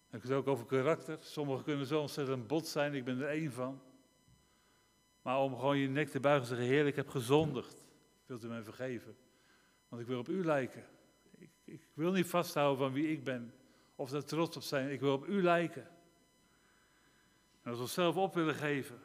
heb 0.10 0.24
ik 0.24 0.30
het 0.30 0.38
ook 0.38 0.48
over 0.48 0.66
karakter. 0.66 1.18
Sommigen 1.22 1.64
kunnen 1.64 1.86
zo 1.86 2.02
ontzettend 2.02 2.48
bot 2.48 2.68
zijn, 2.68 2.94
ik 2.94 3.06
ben 3.06 3.22
er 3.22 3.28
één 3.28 3.52
van. 3.52 3.82
Maar 5.22 5.40
om 5.40 5.56
gewoon 5.56 5.78
je 5.78 5.90
nek 5.90 6.10
te 6.10 6.20
buigen 6.20 6.50
en 6.50 6.56
zeggen, 6.56 6.76
Heer, 6.76 6.86
ik 6.86 6.96
heb 6.96 7.10
gezondigd. 7.10 7.84
Wilt 8.26 8.44
u 8.44 8.48
mij 8.48 8.64
vergeven? 8.64 9.18
Want 9.88 10.02
ik 10.02 10.08
wil 10.08 10.20
op 10.20 10.28
u 10.28 10.46
lijken. 10.46 10.84
Ik, 11.68 11.74
ik 11.74 11.88
wil 11.94 12.12
niet 12.12 12.28
vasthouden 12.28 12.78
van 12.78 12.94
wie 12.94 13.12
ik 13.12 13.24
ben. 13.24 13.54
Of 13.96 14.10
daar 14.10 14.24
trots 14.24 14.56
op 14.56 14.64
zijn. 14.64 14.92
Ik 14.92 15.00
wil 15.00 15.14
op 15.14 15.28
u 15.28 15.44
lijken. 15.44 15.88
En 17.62 17.70
als 17.70 17.76
we 17.76 17.82
onszelf 17.82 18.16
op 18.16 18.34
willen 18.34 18.56
geven, 18.56 19.00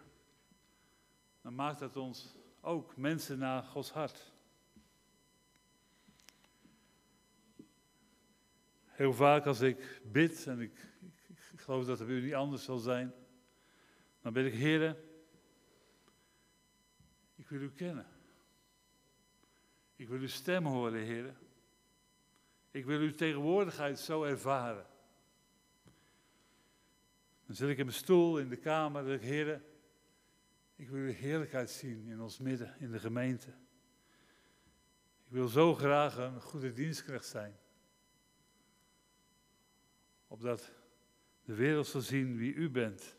dan 1.40 1.54
maakt 1.54 1.78
dat 1.78 1.96
ons 1.96 2.34
ook 2.60 2.96
mensen 2.96 3.38
naar 3.38 3.62
Gods 3.62 3.90
hart. 3.90 4.32
Heel 8.84 9.12
vaak 9.12 9.46
als 9.46 9.60
ik 9.60 10.00
bid 10.04 10.46
en 10.46 10.60
ik 10.60 10.90
geloof 11.56 11.84
dat 11.84 11.98
het 11.98 12.08
bij 12.08 12.16
u 12.16 12.22
niet 12.22 12.34
anders 12.34 12.64
zal 12.64 12.78
zijn. 12.78 13.12
Dan 14.20 14.32
ben 14.32 14.46
ik, 14.46 14.54
Heer, 14.54 14.96
ik 17.34 17.48
wil 17.48 17.60
u 17.60 17.70
kennen. 17.70 18.06
Ik 19.96 20.08
wil 20.08 20.18
uw 20.18 20.26
stem 20.26 20.66
horen, 20.66 21.02
Heer. 21.02 21.36
Ik 22.72 22.84
wil 22.84 23.00
uw 23.00 23.12
tegenwoordigheid 23.12 23.98
zo 23.98 24.22
ervaren. 24.22 24.86
Dan 27.46 27.56
zit 27.56 27.68
ik 27.68 27.78
in 27.78 27.84
mijn 27.84 27.96
stoel 27.96 28.38
in 28.38 28.48
de 28.48 28.56
kamer 28.56 29.06
en 29.06 29.12
ik, 29.12 29.20
Heer, 29.20 29.62
ik 30.76 30.88
wil 30.88 31.00
uw 31.00 31.12
heerlijkheid 31.12 31.70
zien 31.70 32.06
in 32.08 32.20
ons 32.20 32.38
midden, 32.38 32.74
in 32.78 32.90
de 32.90 32.98
gemeente. 32.98 33.48
Ik 35.24 35.32
wil 35.38 35.48
zo 35.48 35.74
graag 35.74 36.16
een 36.16 36.40
goede 36.40 36.72
dienstknecht 36.72 37.26
zijn. 37.26 37.58
Opdat 40.26 40.72
de 41.44 41.54
wereld 41.54 41.86
zal 41.86 42.00
zien 42.00 42.36
wie 42.36 42.54
u 42.54 42.70
bent. 42.70 43.16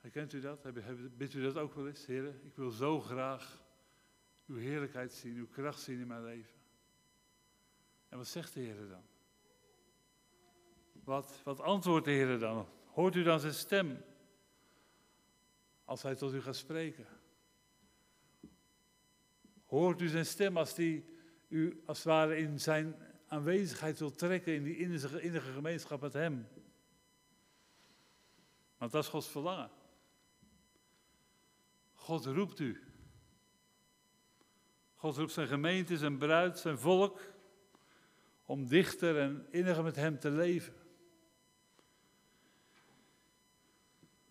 Herkent 0.00 0.32
u 0.32 0.40
dat? 0.40 0.62
Bidt 1.16 1.34
u 1.34 1.42
dat 1.42 1.56
ook 1.56 1.74
wel 1.74 1.88
eens, 1.88 2.06
Heer? 2.06 2.44
Ik 2.44 2.54
wil 2.54 2.70
zo 2.70 3.00
graag 3.00 3.66
uw 4.48 4.56
heerlijkheid 4.56 5.12
zien, 5.12 5.36
uw 5.36 5.48
kracht 5.48 5.80
zien 5.80 6.00
in 6.00 6.06
mijn 6.06 6.24
leven. 6.24 6.56
En 8.08 8.16
wat 8.16 8.26
zegt 8.26 8.54
de 8.54 8.60
Heer 8.60 8.88
dan? 8.88 9.04
Wat, 10.92 11.40
wat 11.44 11.60
antwoordt 11.60 12.04
de 12.04 12.10
Heer 12.10 12.38
dan? 12.38 12.68
Hoort 12.86 13.14
u 13.14 13.22
dan 13.22 13.40
zijn 13.40 13.54
stem 13.54 14.04
als 15.84 16.02
hij 16.02 16.14
tot 16.14 16.32
u 16.32 16.40
gaat 16.40 16.56
spreken? 16.56 17.06
Hoort 19.66 20.00
u 20.00 20.08
zijn 20.08 20.26
stem 20.26 20.56
als 20.56 20.76
hij 20.76 21.04
u 21.48 21.82
als 21.86 21.98
het 21.98 22.06
ware 22.06 22.36
in 22.36 22.60
zijn 22.60 22.96
aanwezigheid 23.26 23.98
wil 23.98 24.10
trekken 24.10 24.54
in 24.54 24.62
die 24.62 24.76
innige, 24.76 25.20
innige 25.20 25.52
gemeenschap 25.52 26.00
met 26.00 26.12
hem? 26.12 26.48
Want 28.76 28.92
dat 28.92 29.02
is 29.02 29.10
Gods 29.10 29.28
verlangen. 29.28 29.70
God 31.92 32.26
roept 32.26 32.58
u. 32.58 32.87
God 34.98 35.16
roept 35.16 35.32
zijn 35.32 35.46
gemeente, 35.46 35.96
zijn 35.96 36.18
bruid, 36.18 36.58
zijn 36.58 36.78
volk 36.78 37.20
om 38.44 38.66
dichter 38.66 39.18
en 39.18 39.46
inniger 39.50 39.82
met 39.82 39.96
hem 39.96 40.18
te 40.18 40.30
leven. 40.30 40.74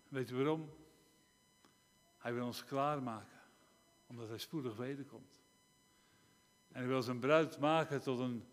Weet 0.08 0.30
u 0.30 0.34
waarom? 0.34 0.70
Hij 2.16 2.34
wil 2.34 2.46
ons 2.46 2.64
klaarmaken, 2.64 3.40
omdat 4.06 4.28
hij 4.28 4.38
spoedig 4.38 4.76
wederkomt. 4.76 5.40
En 6.68 6.78
hij 6.78 6.86
wil 6.86 7.02
zijn 7.02 7.20
bruid 7.20 7.58
maken 7.58 8.02
tot 8.02 8.18
een, 8.18 8.44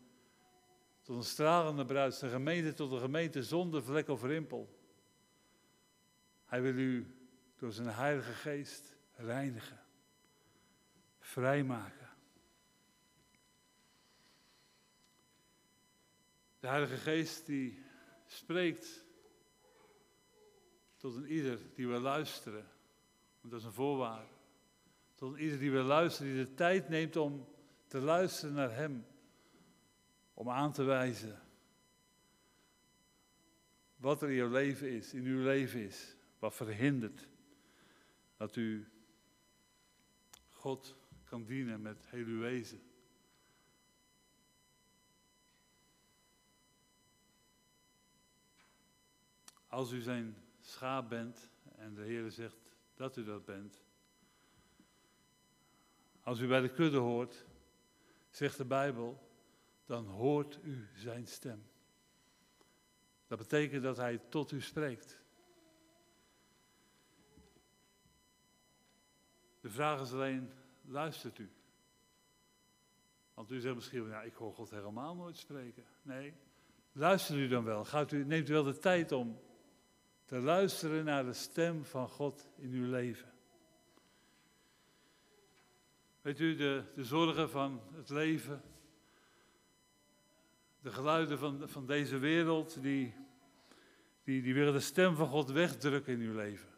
tot 1.02 1.16
een 1.16 1.24
stralende 1.24 1.86
bruid, 1.86 2.14
zijn 2.14 2.32
gemeente 2.32 2.74
tot 2.74 2.92
een 2.92 3.00
gemeente 3.00 3.44
zonder 3.44 3.84
vlek 3.84 4.08
of 4.08 4.24
rimpel. 4.24 4.80
Hij 6.46 6.62
wil 6.62 6.76
u 6.76 7.16
door 7.56 7.72
zijn 7.72 7.88
heilige 7.88 8.34
geest 8.34 8.96
reinigen, 9.16 9.82
vrijmaken. 11.20 12.05
De 16.66 16.72
Heilige 16.72 16.98
Geest 16.98 17.46
die 17.46 17.80
spreekt 18.26 19.06
tot 20.98 21.16
een 21.16 21.32
ieder 21.32 21.60
die 21.76 21.88
wil 21.88 22.00
luisteren. 22.00 22.68
Want 23.42 23.54
dat 23.54 23.60
is 23.60 23.66
een 23.66 23.74
voorwaarde. 23.74 24.32
Tot 25.16 25.34
een 25.34 25.40
ieder 25.40 25.60
die 25.60 25.72
wil 25.72 25.84
luisteren, 25.84 26.34
die 26.34 26.46
de 26.46 26.54
tijd 26.54 26.90
neemt 26.90 27.16
om 27.16 27.48
te 27.88 28.00
luisteren 28.00 28.56
naar 28.56 28.76
Hem. 28.76 29.06
Om 30.34 30.50
aan 30.50 30.72
te 30.72 30.84
wijzen 30.84 31.42
wat 33.96 34.22
er 34.22 34.30
in 34.30 34.36
jouw 34.36 34.50
leven 34.50 34.90
is, 34.90 35.14
in 35.14 35.26
uw 35.26 35.44
leven 35.44 35.80
is. 35.80 36.16
Wat 36.40 36.56
verhindert 36.56 37.28
dat 38.38 38.56
u 38.56 38.88
God 40.50 40.96
kan 41.24 41.46
dienen 41.46 41.82
met 41.82 42.06
heel 42.10 42.26
uw 42.26 42.40
wezen. 42.40 42.82
Als 49.76 49.92
u 49.92 50.02
zijn 50.02 50.36
schaap 50.62 51.10
bent 51.10 51.50
en 51.76 51.94
de 51.94 52.02
Heer 52.02 52.32
zegt 52.32 52.76
dat 52.94 53.18
u 53.18 53.24
dat 53.24 53.46
bent. 53.46 53.84
Als 56.22 56.40
u 56.40 56.48
bij 56.48 56.62
de 56.62 56.70
kudde 56.70 56.98
hoort, 56.98 57.46
zegt 58.30 58.58
de 58.58 58.66
Bijbel, 58.66 59.30
dan 59.86 60.06
hoort 60.06 60.60
u 60.64 60.88
zijn 60.94 61.28
stem. 61.28 61.68
Dat 63.28 63.38
betekent 63.38 63.84
dat 63.84 63.98
hij 63.98 64.18
tot 64.18 64.52
u 64.52 64.62
spreekt. 64.62 65.20
De 69.60 69.70
vraag 69.70 70.02
is 70.02 70.12
alleen, 70.12 70.52
luistert 70.82 71.38
u? 71.38 71.52
Want 73.34 73.52
u 73.52 73.60
zegt 73.60 73.76
misschien, 73.76 74.08
ja, 74.08 74.22
ik 74.22 74.34
hoor 74.34 74.54
God 74.54 74.70
helemaal 74.70 75.16
nooit 75.16 75.38
spreken. 75.38 75.86
Nee, 76.02 76.34
luistert 76.92 77.38
u 77.38 77.48
dan 77.48 77.64
wel? 77.64 77.86
Gaat 77.86 78.12
u, 78.12 78.26
neemt 78.26 78.50
u 78.50 78.54
wel 78.54 78.64
de 78.64 78.78
tijd 78.78 79.12
om 79.12 79.40
te 80.26 80.40
luisteren 80.40 81.06
naar 81.06 81.26
de 81.26 81.34
stem 81.34 81.86
van 81.86 82.10
God 82.10 82.48
in 82.58 82.72
uw 82.72 82.90
leven. 82.90 83.34
Weet 86.22 86.40
u, 86.40 86.56
de, 86.56 86.84
de 86.96 87.04
zorgen 87.04 87.50
van 87.50 87.82
het 87.94 88.10
leven, 88.10 88.62
de 90.82 90.92
geluiden 90.92 91.38
van, 91.40 91.70
van 91.70 91.86
deze 91.86 92.18
wereld, 92.18 92.82
die, 92.82 93.14
die, 94.24 94.42
die 94.42 94.54
willen 94.54 94.74
de 94.74 94.80
stem 94.80 95.16
van 95.16 95.28
God 95.28 95.52
wegdrukken 95.52 96.14
in 96.14 96.20
uw 96.20 96.36
leven. 96.36 96.70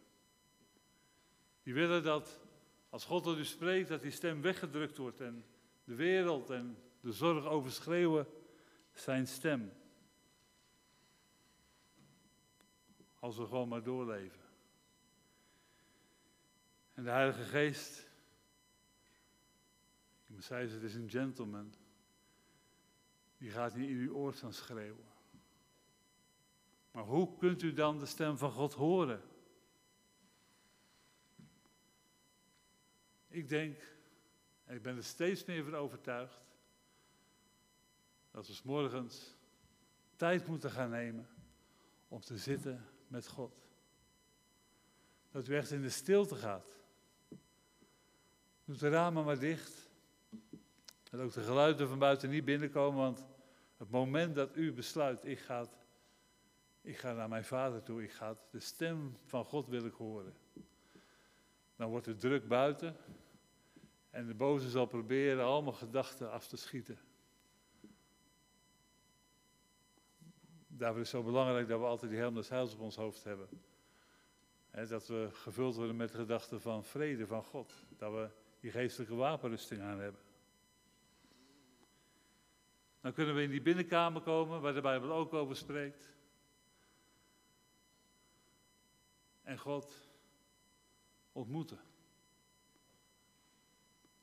Die 1.64 1.74
willen 1.74 2.04
dat 2.04 2.40
als 2.90 3.06
God 3.06 3.24
tot 3.24 3.38
u 3.38 3.46
spreekt, 3.46 3.90
dat 3.90 4.02
die 4.02 4.12
stem 4.12 4.42
weggedrukt 4.42 4.98
wordt 4.98 5.22
en 5.22 5.46
de 5.84 5.96
wereld 5.96 6.50
en 6.50 6.78
de 7.00 7.12
zorg 7.12 7.46
overschreeuwen 7.46 8.28
zijn 8.94 9.28
stem. 9.28 9.72
Als 13.20 13.38
we 13.38 13.46
gewoon 13.46 13.68
maar 13.68 13.84
doorleven. 13.84 14.42
En 16.94 17.04
de 17.04 17.10
Heilige 17.10 17.44
Geest, 17.44 18.08
iemand 20.28 20.46
zei 20.46 20.70
het 20.70 20.84
is 20.84 20.96
een 20.96 21.10
gentleman, 21.10 21.74
die 23.38 23.52
gaat 23.52 23.76
niet 23.76 23.90
in 23.90 23.96
uw 23.98 24.14
oor 24.14 24.34
staan 24.34 24.54
schreeuwen. 24.54 25.06
Maar 26.92 27.04
hoe 27.04 27.38
kunt 27.38 27.62
u 27.62 27.74
dan 27.74 28.00
de 28.00 28.06
stem 28.06 28.38
van 28.38 28.52
God 28.52 28.74
horen? 28.74 29.22
Ik 33.28 33.50
denk, 33.50 33.96
en 34.64 34.76
ik 34.76 34.82
ben 34.82 34.96
er 34.96 35.04
steeds 35.04 35.46
meer 35.46 35.64
van 35.64 35.76
overtuigd, 35.76 36.46
dat 38.32 38.48
we 38.48 38.54
s 38.54 38.64
morgens 38.64 39.36
tijd 40.16 40.48
moeten 40.48 40.72
gaan 40.72 40.90
nemen 40.90 41.30
om 42.08 42.22
te 42.22 42.38
zitten 42.38 42.86
met 43.08 43.28
God. 43.28 43.56
Dat 45.32 45.48
u 45.48 45.56
echt 45.56 45.72
in 45.72 45.82
de 45.82 45.90
stilte 45.90 46.36
gaat. 46.36 46.76
Doe 48.66 48.76
de 48.76 48.90
ramen 48.90 49.26
maar 49.26 49.40
dicht. 49.40 49.90
Dat 51.10 51.20
ook 51.20 51.34
de 51.34 51.44
geluiden 51.44 51.88
van 51.88 52.00
buiten 52.00 52.30
niet 52.30 52.46
binnenkomen, 52.46 53.00
want 53.00 53.26
het 53.78 53.90
moment 53.90 54.36
dat 54.36 54.56
u 54.56 54.74
besluit, 54.74 55.26
ik 55.26 55.40
ga, 55.40 55.68
ik 56.82 56.98
ga 56.98 57.14
naar 57.14 57.30
mijn 57.30 57.46
vader 57.46 57.84
toe, 57.84 58.04
ik 58.04 58.12
ga 58.12 58.38
de 58.50 58.60
stem 58.60 59.18
van 59.26 59.46
God 59.46 59.68
wil 59.68 59.86
ik 59.86 59.94
horen. 59.94 60.34
Dan 61.76 61.90
wordt 61.90 62.06
het 62.06 62.20
druk 62.20 62.48
buiten 62.48 62.96
en 64.10 64.28
de 64.28 64.34
boze 64.34 64.70
zal 64.70 64.86
proberen 64.86 65.46
allemaal 65.46 65.74
gedachten 65.74 66.32
af 66.32 66.48
te 66.48 66.58
schieten. 66.58 67.00
Daarvoor 70.78 71.02
is 71.02 71.12
het 71.12 71.22
zo 71.22 71.26
belangrijk 71.32 71.68
dat 71.68 71.80
we 71.80 71.86
altijd 71.86 72.12
die 72.12 72.20
helm 72.20 72.36
des 72.36 72.50
heils 72.50 72.74
op 72.74 72.80
ons 72.80 72.96
hoofd 72.96 73.24
hebben. 73.24 73.50
dat 74.72 75.08
we 75.08 75.30
gevuld 75.32 75.76
worden 75.76 75.96
met 75.96 76.12
gedachten 76.12 76.62
van 76.62 76.84
vrede 76.84 77.28
van 77.28 77.44
God. 77.44 77.74
Dat 77.98 78.12
we 78.12 78.30
die 78.60 78.72
geestelijke 78.72 79.16
wapenrusting 79.16 79.82
aan 79.82 80.00
hebben. 80.00 80.22
Dan 83.02 83.14
kunnen 83.14 83.36
we 83.36 83.42
in 83.42 83.50
die 83.50 83.62
binnenkamer 83.62 84.22
komen 84.22 84.62
waar 84.62 84.74
de 84.74 84.82
Bijbel 84.82 85.12
ook 85.12 85.34
over 85.34 85.56
spreekt. 85.56 86.16
En 89.42 89.58
God 89.58 90.10
ontmoeten. 91.32 91.80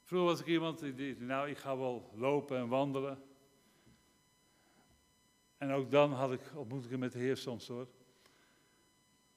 Vroeger 0.03 0.29
was 0.29 0.41
ik 0.41 0.47
iemand 0.47 0.79
die, 0.79 1.21
nou 1.21 1.49
ik 1.49 1.59
ga 1.59 1.77
wel 1.77 2.11
lopen 2.15 2.59
en 2.59 2.69
wandelen. 2.69 3.24
En 5.65 5.71
ook 5.71 5.91
dan 5.91 6.13
had 6.13 6.33
ik 6.33 6.41
ontmoetingen 6.55 6.99
met 6.99 7.13
de 7.13 7.19
Heer 7.19 7.37
soms 7.37 7.69
hoor. 7.69 7.89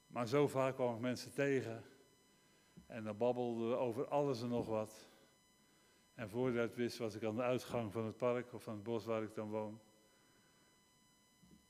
Maar 0.08 0.28
zo 0.28 0.48
vaak 0.48 0.76
kwam 0.76 0.96
ik 0.96 1.02
mensen 1.02 1.34
tegen. 1.34 1.84
En 2.86 3.04
dan 3.04 3.18
babbelden 3.18 3.70
we 3.70 3.76
over 3.76 4.08
alles 4.08 4.42
en 4.42 4.50
nog 4.50 4.68
wat. 4.68 5.10
En 6.14 6.30
voordat 6.30 6.70
ik 6.70 6.76
wist 6.76 6.98
was 6.98 7.16
ik 7.16 7.24
aan 7.24 7.36
de 7.36 7.42
uitgang 7.42 7.92
van 7.92 8.06
het 8.06 8.18
park 8.18 8.54
of 8.54 8.64
van 8.64 8.74
het 8.74 8.84
bos 8.84 9.06
waar 9.06 9.24
ik 9.24 9.36
dan 9.36 9.50
woon. 9.50 9.80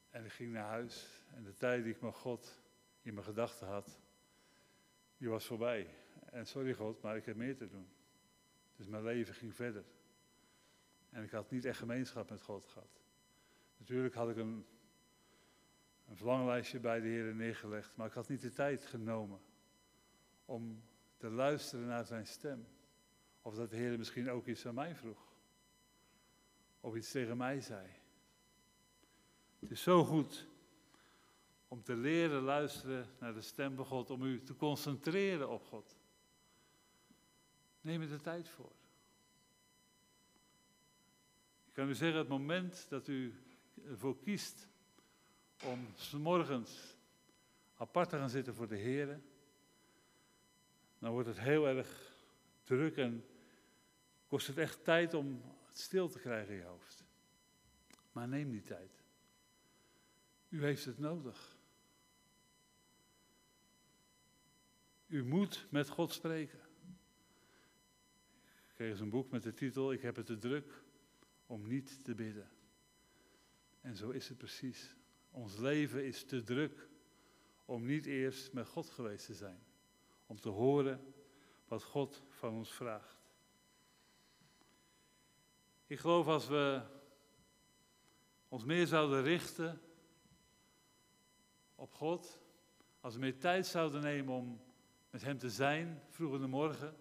En 0.09 0.25
ik 0.25 0.31
ging 0.31 0.51
naar 0.51 0.67
huis. 0.67 1.07
En 1.35 1.43
de 1.43 1.53
tijd 1.53 1.83
die 1.83 1.93
ik 1.93 2.01
met 2.01 2.15
God 2.15 2.61
in 3.01 3.13
mijn 3.13 3.25
gedachten 3.25 3.67
had, 3.67 3.99
die 5.17 5.29
was 5.29 5.45
voorbij. 5.45 5.89
En 6.25 6.47
sorry 6.47 6.73
God, 6.73 7.01
maar 7.01 7.15
ik 7.15 7.25
heb 7.25 7.35
meer 7.35 7.57
te 7.57 7.67
doen. 7.67 7.87
Dus 8.75 8.87
mijn 8.87 9.03
leven 9.03 9.33
ging 9.33 9.55
verder. 9.55 9.83
En 11.09 11.23
ik 11.23 11.31
had 11.31 11.51
niet 11.51 11.65
echt 11.65 11.77
gemeenschap 11.77 12.29
met 12.29 12.41
God 12.41 12.67
gehad. 12.67 12.96
Natuurlijk 13.77 14.15
had 14.15 14.29
ik 14.29 14.37
een, 14.37 14.65
een 16.07 16.17
verlanglijstje 16.17 16.79
bij 16.79 16.99
de 16.99 17.07
Heer 17.07 17.35
neergelegd, 17.35 17.95
maar 17.95 18.07
ik 18.07 18.13
had 18.13 18.29
niet 18.29 18.41
de 18.41 18.51
tijd 18.51 18.85
genomen 18.85 19.39
om 20.45 20.83
te 21.17 21.29
luisteren 21.29 21.87
naar 21.87 22.05
zijn 22.05 22.27
stem. 22.27 22.67
Of 23.41 23.55
dat 23.55 23.69
de 23.69 23.75
Heer 23.75 23.97
misschien 23.97 24.29
ook 24.29 24.45
iets 24.47 24.65
aan 24.65 24.73
mij 24.73 24.95
vroeg. 24.95 25.35
Of 26.79 26.95
iets 26.95 27.11
tegen 27.11 27.37
mij 27.37 27.61
zei. 27.61 27.87
Het 29.59 29.71
is 29.71 29.81
zo 29.81 30.05
goed 30.05 30.47
om 31.67 31.83
te 31.83 31.95
leren 31.95 32.41
luisteren 32.41 33.07
naar 33.19 33.33
de 33.33 33.41
stem 33.41 33.75
van 33.75 33.85
God, 33.85 34.09
om 34.09 34.23
u 34.23 34.43
te 34.43 34.55
concentreren 34.55 35.49
op 35.49 35.65
God. 35.65 35.97
Neem 37.81 38.01
er 38.01 38.09
de 38.09 38.21
tijd 38.21 38.49
voor. 38.49 38.71
Ik 41.65 41.73
kan 41.73 41.89
u 41.89 41.95
zeggen, 41.95 42.19
het 42.19 42.27
moment 42.27 42.89
dat 42.89 43.07
u 43.07 43.33
ervoor 43.85 44.19
kiest 44.19 44.67
om 45.63 45.87
s 45.95 46.11
morgens 46.11 46.95
apart 47.75 48.09
te 48.09 48.17
gaan 48.17 48.29
zitten 48.29 48.55
voor 48.55 48.67
de 48.67 48.75
Heer, 48.75 49.21
dan 50.99 51.11
wordt 51.11 51.27
het 51.27 51.39
heel 51.39 51.67
erg 51.67 52.15
druk 52.63 52.97
en 52.97 53.25
kost 54.27 54.47
het 54.47 54.57
echt 54.57 54.83
tijd 54.83 55.13
om 55.13 55.41
stil 55.71 56.09
te 56.09 56.19
krijgen 56.19 56.53
in 56.53 56.59
je 56.59 56.65
hoofd. 56.65 57.03
Maar 58.11 58.27
neem 58.27 58.51
die 58.51 58.61
tijd. 58.61 59.03
U 60.49 60.63
heeft 60.63 60.85
het 60.85 60.97
nodig. 60.97 61.57
U 65.07 65.23
moet 65.23 65.67
met 65.69 65.89
God 65.89 66.11
spreken. 66.11 66.59
Ik 68.67 68.73
kreeg 68.73 68.89
eens 68.91 68.99
een 68.99 69.09
boek 69.09 69.31
met 69.31 69.43
de 69.43 69.53
titel 69.53 69.91
Ik 69.91 70.01
heb 70.01 70.15
het 70.15 70.25
te 70.25 70.37
druk 70.37 70.83
om 71.45 71.67
niet 71.67 72.03
te 72.03 72.15
bidden. 72.15 72.49
En 73.87 73.95
zo 73.95 74.09
is 74.09 74.27
het 74.27 74.37
precies. 74.37 74.95
Ons 75.31 75.57
leven 75.57 76.05
is 76.05 76.23
te 76.23 76.43
druk 76.43 76.89
om 77.65 77.85
niet 77.85 78.05
eerst 78.05 78.53
met 78.53 78.67
God 78.67 78.89
geweest 78.89 79.25
te 79.25 79.33
zijn. 79.33 79.63
Om 80.25 80.39
te 80.39 80.49
horen 80.49 81.13
wat 81.67 81.83
God 81.83 82.23
van 82.29 82.53
ons 82.53 82.73
vraagt. 82.73 83.17
Ik 85.85 85.99
geloof 85.99 86.27
als 86.27 86.47
we 86.47 86.81
ons 88.47 88.63
meer 88.63 88.87
zouden 88.87 89.23
richten 89.23 89.81
op 91.75 91.93
God, 91.93 92.41
als 92.99 93.13
we 93.13 93.19
meer 93.19 93.39
tijd 93.39 93.67
zouden 93.67 94.01
nemen 94.01 94.33
om 94.33 94.61
met 95.09 95.21
Hem 95.21 95.37
te 95.37 95.49
zijn, 95.49 96.01
vroeg 96.09 96.33
in 96.33 96.41
de 96.41 96.47
morgen. 96.47 96.97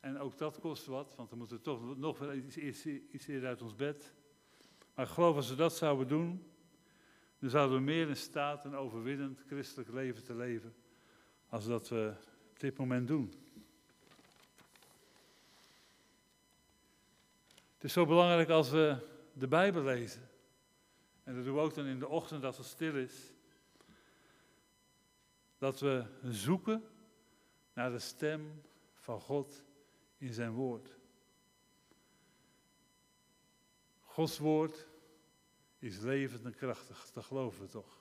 En 0.00 0.18
ook 0.18 0.38
dat 0.38 0.60
kost 0.60 0.86
wat, 0.86 1.14
want 1.14 1.28
dan 1.28 1.38
moeten 1.38 1.56
we 1.56 1.62
toch 1.62 1.96
nog 1.96 2.18
wel 2.18 2.32
iets, 2.34 2.84
eerder 3.26 3.48
uit 3.48 3.62
ons 3.62 3.74
bed. 3.74 4.14
Maar 4.94 5.06
ik 5.06 5.12
geloof 5.12 5.36
als 5.36 5.48
we 5.48 5.54
dat 5.54 5.76
zouden 5.76 6.08
doen, 6.08 6.46
dan 7.38 7.50
zouden 7.50 7.76
we 7.76 7.82
meer 7.82 8.08
in 8.08 8.16
staat 8.16 8.64
een 8.64 8.76
overwinnend 8.76 9.42
christelijk 9.46 9.90
leven 9.92 10.24
te 10.24 10.34
leven, 10.34 10.74
als 11.48 11.66
dat 11.66 11.88
we 11.88 12.14
op 12.50 12.60
dit 12.60 12.78
moment 12.78 13.08
doen. 13.08 13.34
Het 17.74 17.84
is 17.84 17.92
zo 17.92 18.06
belangrijk 18.06 18.48
als 18.48 18.70
we 18.70 18.96
de 19.32 19.48
Bijbel 19.48 19.82
lezen. 19.82 20.30
En 21.24 21.34
dat 21.34 21.44
doen 21.44 21.54
we 21.54 21.60
ook 21.60 21.74
dan 21.74 21.86
in 21.86 21.98
de 21.98 22.08
ochtend 22.08 22.44
als 22.44 22.56
het 22.56 22.66
stil 22.66 22.96
is. 22.96 23.32
Dat 25.58 25.80
we 25.80 26.04
zoeken 26.22 26.84
naar 27.72 27.90
de 27.90 27.98
stem 27.98 28.62
van 28.94 29.20
God 29.20 29.62
in 30.18 30.32
zijn 30.32 30.50
woord. 30.50 30.96
Gods 34.12 34.38
woord 34.38 34.86
is 35.78 35.98
levend 35.98 36.44
en 36.44 36.54
krachtig, 36.54 37.10
dat 37.12 37.24
geloven 37.24 37.60
we 37.60 37.68
toch. 37.68 38.00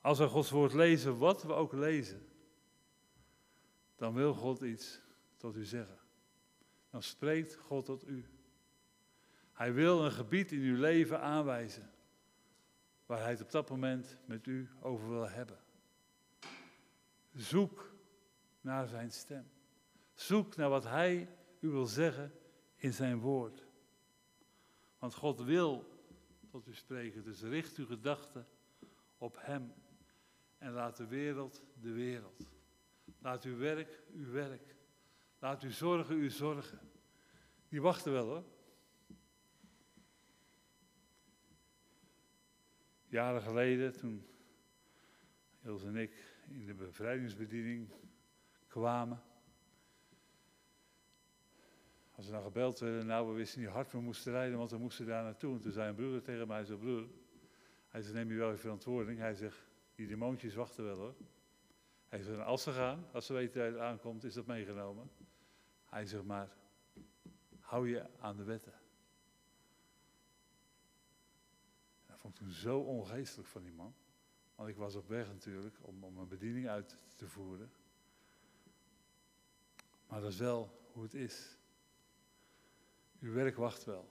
Als 0.00 0.18
we 0.18 0.28
Gods 0.28 0.50
woord 0.50 0.72
lezen, 0.72 1.18
wat 1.18 1.42
we 1.42 1.52
ook 1.52 1.72
lezen, 1.72 2.28
dan 3.96 4.14
wil 4.14 4.34
God 4.34 4.60
iets 4.60 5.00
tot 5.36 5.56
u 5.56 5.64
zeggen. 5.64 5.98
Dan 6.90 7.02
spreekt 7.02 7.54
God 7.54 7.84
tot 7.84 8.08
u. 8.08 8.24
Hij 9.52 9.72
wil 9.72 10.04
een 10.04 10.12
gebied 10.12 10.52
in 10.52 10.60
uw 10.60 10.76
leven 10.76 11.20
aanwijzen 11.20 11.90
waar 13.06 13.20
hij 13.20 13.30
het 13.30 13.42
op 13.42 13.50
dat 13.50 13.70
moment 13.70 14.18
met 14.24 14.46
u 14.46 14.68
over 14.80 15.08
wil 15.08 15.28
hebben. 15.28 15.58
Zoek 17.34 17.92
naar 18.60 18.88
zijn 18.88 19.12
stem. 19.12 19.50
Zoek 20.14 20.56
naar 20.56 20.68
wat 20.68 20.84
hij 20.84 21.36
u 21.60 21.68
wil 21.68 21.86
zeggen 21.86 22.32
in 22.78 22.92
zijn 22.92 23.18
woord. 23.18 23.66
Want 24.98 25.14
God 25.14 25.40
wil 25.40 25.96
tot 26.50 26.66
u 26.66 26.74
spreken, 26.74 27.24
dus 27.24 27.42
richt 27.42 27.76
uw 27.76 27.86
gedachten 27.86 28.46
op 29.18 29.36
hem. 29.40 29.72
En 30.58 30.72
laat 30.72 30.96
de 30.96 31.06
wereld 31.06 31.62
de 31.80 31.92
wereld. 31.92 32.46
Laat 33.18 33.44
uw 33.44 33.56
werk 33.56 34.02
uw 34.14 34.30
werk. 34.30 34.74
Laat 35.38 35.62
uw 35.62 35.70
zorgen 35.70 36.14
uw 36.14 36.30
zorgen. 36.30 36.80
Die 37.68 37.80
wachten 37.80 38.12
wel 38.12 38.26
hoor. 38.26 38.44
Jaren 43.06 43.42
geleden, 43.42 43.92
toen 43.92 44.26
Els 45.62 45.84
en 45.84 45.96
ik 45.96 46.36
in 46.48 46.66
de 46.66 46.74
bevrijdingsbediening 46.74 47.88
kwamen. 48.66 49.22
Als 52.18 52.26
we 52.26 52.32
dan 52.32 52.42
gebeld 52.42 52.78
werden, 52.78 53.06
nou 53.06 53.28
we 53.28 53.34
wisten 53.34 53.60
niet 53.60 53.68
hard 53.68 53.92
we 53.92 54.00
moesten 54.00 54.32
rijden, 54.32 54.58
want 54.58 54.70
we 54.70 54.78
moesten 54.78 55.06
daar 55.06 55.22
naartoe. 55.22 55.54
En 55.54 55.60
toen 55.60 55.72
zei 55.72 55.88
een 55.88 55.94
broeder 55.94 56.22
tegen 56.22 56.48
mij, 56.48 56.64
zo 56.64 56.76
broer, 56.76 57.08
hij 57.88 58.02
neem 58.12 58.30
je 58.30 58.36
wel 58.38 58.50
je 58.50 58.56
verantwoording. 58.56 59.18
Hij 59.18 59.34
zegt, 59.34 59.58
die 59.94 60.06
demoontjes 60.06 60.54
wachten 60.54 60.84
wel 60.84 60.96
hoor. 60.96 61.14
Hij 62.08 62.22
zegt, 62.22 62.40
als 62.40 62.62
ze 62.62 62.72
gaan, 62.72 63.06
als 63.12 63.26
ze 63.26 63.32
weten 63.32 63.60
dat 63.60 63.72
het 63.72 63.80
aankomt, 63.80 64.24
is 64.24 64.34
dat 64.34 64.46
meegenomen. 64.46 65.10
Hij 65.84 66.06
zegt 66.06 66.24
maar, 66.24 66.56
hou 67.60 67.88
je 67.88 68.06
aan 68.20 68.36
de 68.36 68.44
wetten. 68.44 68.74
Dat 72.06 72.18
vond 72.18 72.34
ik 72.34 72.40
toen 72.40 72.50
zo 72.50 72.78
ongeestelijk 72.78 73.48
van 73.48 73.62
die 73.62 73.72
man. 73.72 73.94
Want 74.54 74.68
ik 74.68 74.76
was 74.76 74.94
op 74.94 75.08
weg 75.08 75.26
natuurlijk 75.26 75.76
om, 75.80 76.04
om 76.04 76.18
een 76.18 76.28
bediening 76.28 76.68
uit 76.68 76.96
te 77.14 77.28
voeren. 77.28 77.70
Maar 80.06 80.20
dat 80.20 80.30
is 80.30 80.38
wel 80.38 80.88
hoe 80.92 81.02
het 81.02 81.14
is. 81.14 81.57
Uw 83.20 83.32
werk 83.32 83.56
wacht 83.56 83.84
wel. 83.84 84.08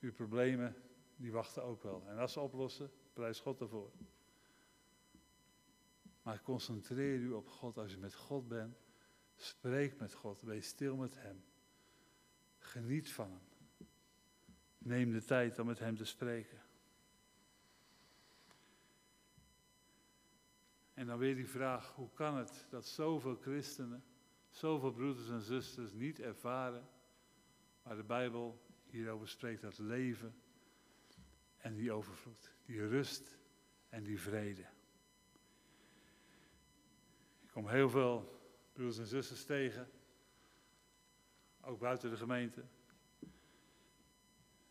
Uw 0.00 0.12
problemen, 0.12 0.74
die 1.16 1.32
wachten 1.32 1.62
ook 1.62 1.82
wel. 1.82 2.06
En 2.06 2.18
als 2.18 2.32
ze 2.32 2.40
oplossen, 2.40 2.90
prijs 3.12 3.40
God 3.40 3.60
ervoor. 3.60 3.92
Maar 6.22 6.42
concentreer 6.42 7.18
u 7.18 7.32
op 7.32 7.48
God. 7.48 7.78
Als 7.78 7.90
je 7.90 7.98
met 7.98 8.14
God 8.14 8.48
bent, 8.48 8.78
spreek 9.34 9.98
met 9.98 10.14
God. 10.14 10.42
Wees 10.42 10.66
stil 10.66 10.96
met 10.96 11.14
Hem. 11.22 11.44
Geniet 12.58 13.12
van 13.12 13.30
Hem. 13.30 13.86
Neem 14.78 15.12
de 15.12 15.24
tijd 15.24 15.58
om 15.58 15.66
met 15.66 15.78
Hem 15.78 15.96
te 15.96 16.04
spreken. 16.04 16.62
En 20.94 21.06
dan 21.06 21.18
weer 21.18 21.34
die 21.34 21.48
vraag, 21.48 21.94
hoe 21.94 22.10
kan 22.12 22.36
het 22.36 22.66
dat 22.70 22.86
zoveel 22.86 23.36
christenen, 23.36 24.04
zoveel 24.48 24.92
broeders 24.92 25.28
en 25.28 25.40
zusters 25.40 25.92
niet 25.92 26.20
ervaren 26.20 26.88
waar 27.88 27.96
de 27.96 28.02
Bijbel 28.02 28.60
hierover 28.86 29.28
spreekt, 29.28 29.60
dat 29.60 29.78
leven 29.78 30.34
en 31.56 31.74
die 31.74 31.92
overvloed, 31.92 32.54
die 32.64 32.86
rust 32.86 33.38
en 33.88 34.02
die 34.02 34.20
vrede. 34.20 34.66
Ik 37.42 37.50
kom 37.50 37.68
heel 37.68 37.90
veel 37.90 38.40
broeders 38.72 38.98
en 38.98 39.06
zusters 39.06 39.44
tegen, 39.44 39.90
ook 41.60 41.78
buiten 41.78 42.10
de 42.10 42.16
gemeente, 42.16 42.64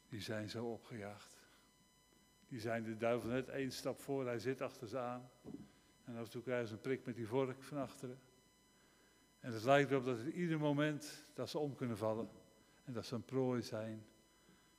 die 0.08 0.21
zijn 0.21 0.49
zo 0.49 0.65
opgejaagd. 0.65 1.45
Die 2.47 2.60
zijn 2.60 2.84
de 2.84 2.97
duivel 2.97 3.30
net 3.30 3.49
één 3.49 3.71
stap 3.71 3.99
voor, 3.99 4.25
hij 4.25 4.39
zit 4.39 4.62
achter 4.62 4.88
ze 4.88 4.97
aan. 4.97 5.30
En 6.03 6.15
af 6.15 6.23
en 6.23 6.30
toe 6.30 6.41
krijgen 6.41 6.67
ze 6.67 6.73
een 6.73 6.82
prik 6.82 7.06
met 7.06 7.15
die 7.15 7.27
vork 7.27 7.63
van 7.63 7.77
achteren. 7.77 8.19
En 9.39 9.53
het 9.53 9.63
lijkt 9.63 9.91
erop 9.91 10.06
dat 10.06 10.17
het 10.17 10.34
ieder 10.34 10.60
moment 10.60 11.25
dat 11.34 11.49
ze 11.49 11.58
om 11.58 11.75
kunnen 11.75 11.97
vallen. 11.97 12.30
En 12.88 12.93
dat 12.93 13.06
ze 13.06 13.15
een 13.15 13.26
prooi 13.26 13.62
zijn 13.62 14.06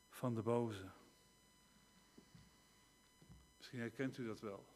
van 0.09 0.35
de 0.35 0.42
boze. 0.42 0.90
Misschien 3.57 3.79
herkent 3.79 4.18
u 4.18 4.27
dat 4.27 4.40
wel. 4.40 4.66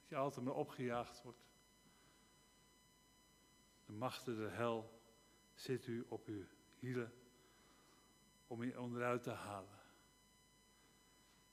Dat 0.00 0.08
je 0.08 0.16
altijd 0.16 0.44
maar 0.44 0.54
opgejaagd 0.54 1.22
wordt. 1.22 1.46
De 3.86 3.92
machten 3.92 4.36
der 4.36 4.52
hel 4.52 5.02
zit 5.54 5.86
u 5.86 6.04
op 6.08 6.26
uw 6.26 6.44
hielen 6.78 7.12
om 8.46 8.62
je 8.62 8.80
onderuit 8.80 9.22
te 9.22 9.30
halen. 9.30 9.78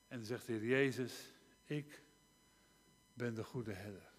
En 0.07 0.17
dan 0.17 0.25
zegt 0.25 0.45
de 0.45 0.53
Heer 0.53 0.65
Jezus, 0.65 1.33
ik 1.63 2.03
ben 3.13 3.33
de 3.33 3.43
goede 3.43 3.73
herder. 3.73 4.13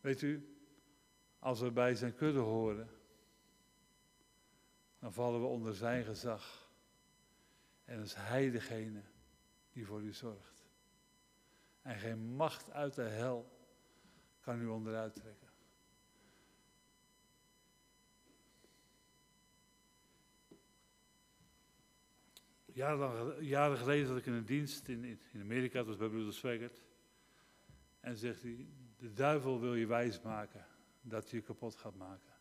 Weet 0.00 0.22
u, 0.22 0.58
als 1.38 1.60
we 1.60 1.70
bij 1.70 1.94
zijn 1.94 2.14
kudde 2.14 2.38
horen, 2.38 2.95
dan 4.98 5.12
vallen 5.12 5.40
we 5.40 5.46
onder 5.46 5.74
zijn 5.74 6.04
gezag. 6.04 6.70
En 7.84 8.00
is 8.00 8.14
hij 8.14 8.50
degene 8.50 9.02
die 9.72 9.86
voor 9.86 10.02
u 10.02 10.12
zorgt. 10.12 10.64
En 11.82 11.98
geen 11.98 12.18
macht 12.18 12.70
uit 12.70 12.94
de 12.94 13.02
hel 13.02 13.56
kan 14.40 14.60
u 14.60 14.66
onderuit 14.66 15.14
trekken. 15.14 15.46
Jaren, 22.76 23.76
geleden 23.76 24.06
zat 24.06 24.16
ik 24.16 24.26
in 24.26 24.32
een 24.32 24.44
dienst 24.44 24.88
in, 24.88 25.04
in 25.04 25.40
Amerika, 25.40 25.78
dat 25.78 25.86
was 25.86 25.96
bij 25.96 26.08
broeder 26.08 26.32
Swaggart. 26.32 26.82
En 28.00 28.16
zegt 28.16 28.42
hij, 28.42 28.68
de 28.96 29.12
duivel 29.12 29.60
wil 29.60 29.74
je 29.74 29.86
wijsmaken 29.86 30.66
dat 31.00 31.30
hij 31.30 31.38
je 31.38 31.44
kapot 31.44 31.74
gaat 31.74 31.94
maken. 31.94 32.35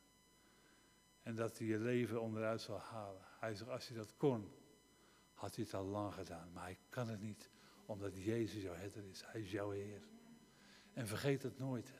En 1.26 1.36
dat 1.36 1.58
hij 1.58 1.68
je 1.68 1.80
leven 1.80 2.22
onderuit 2.22 2.62
zal 2.62 2.80
halen. 2.80 3.22
Hij 3.40 3.56
zegt, 3.56 3.70
als 3.70 3.88
hij 3.88 3.98
dat 3.98 4.18
kon, 4.18 4.52
had 5.34 5.56
hij 5.56 5.64
het 5.64 5.74
al 5.74 5.86
lang 5.86 6.14
gedaan. 6.14 6.52
Maar 6.52 6.64
hij 6.64 6.78
kan 6.90 7.08
het 7.08 7.22
niet, 7.22 7.50
omdat 7.86 8.24
Jezus 8.24 8.62
jouw 8.62 8.74
herder 8.74 9.04
is. 9.06 9.24
Hij 9.26 9.42
is 9.42 9.52
jouw 9.52 9.70
Heer. 9.70 10.02
En 10.94 11.08
vergeet 11.08 11.44
het 11.44 11.58
nooit. 11.58 11.94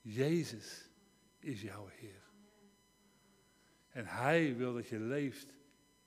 Jezus 0.00 0.90
is 1.38 1.62
jouw 1.62 1.86
Heer. 1.86 2.22
En 3.88 4.06
Hij 4.06 4.56
wil 4.56 4.74
dat 4.74 4.88
je 4.88 4.98
leeft 4.98 5.54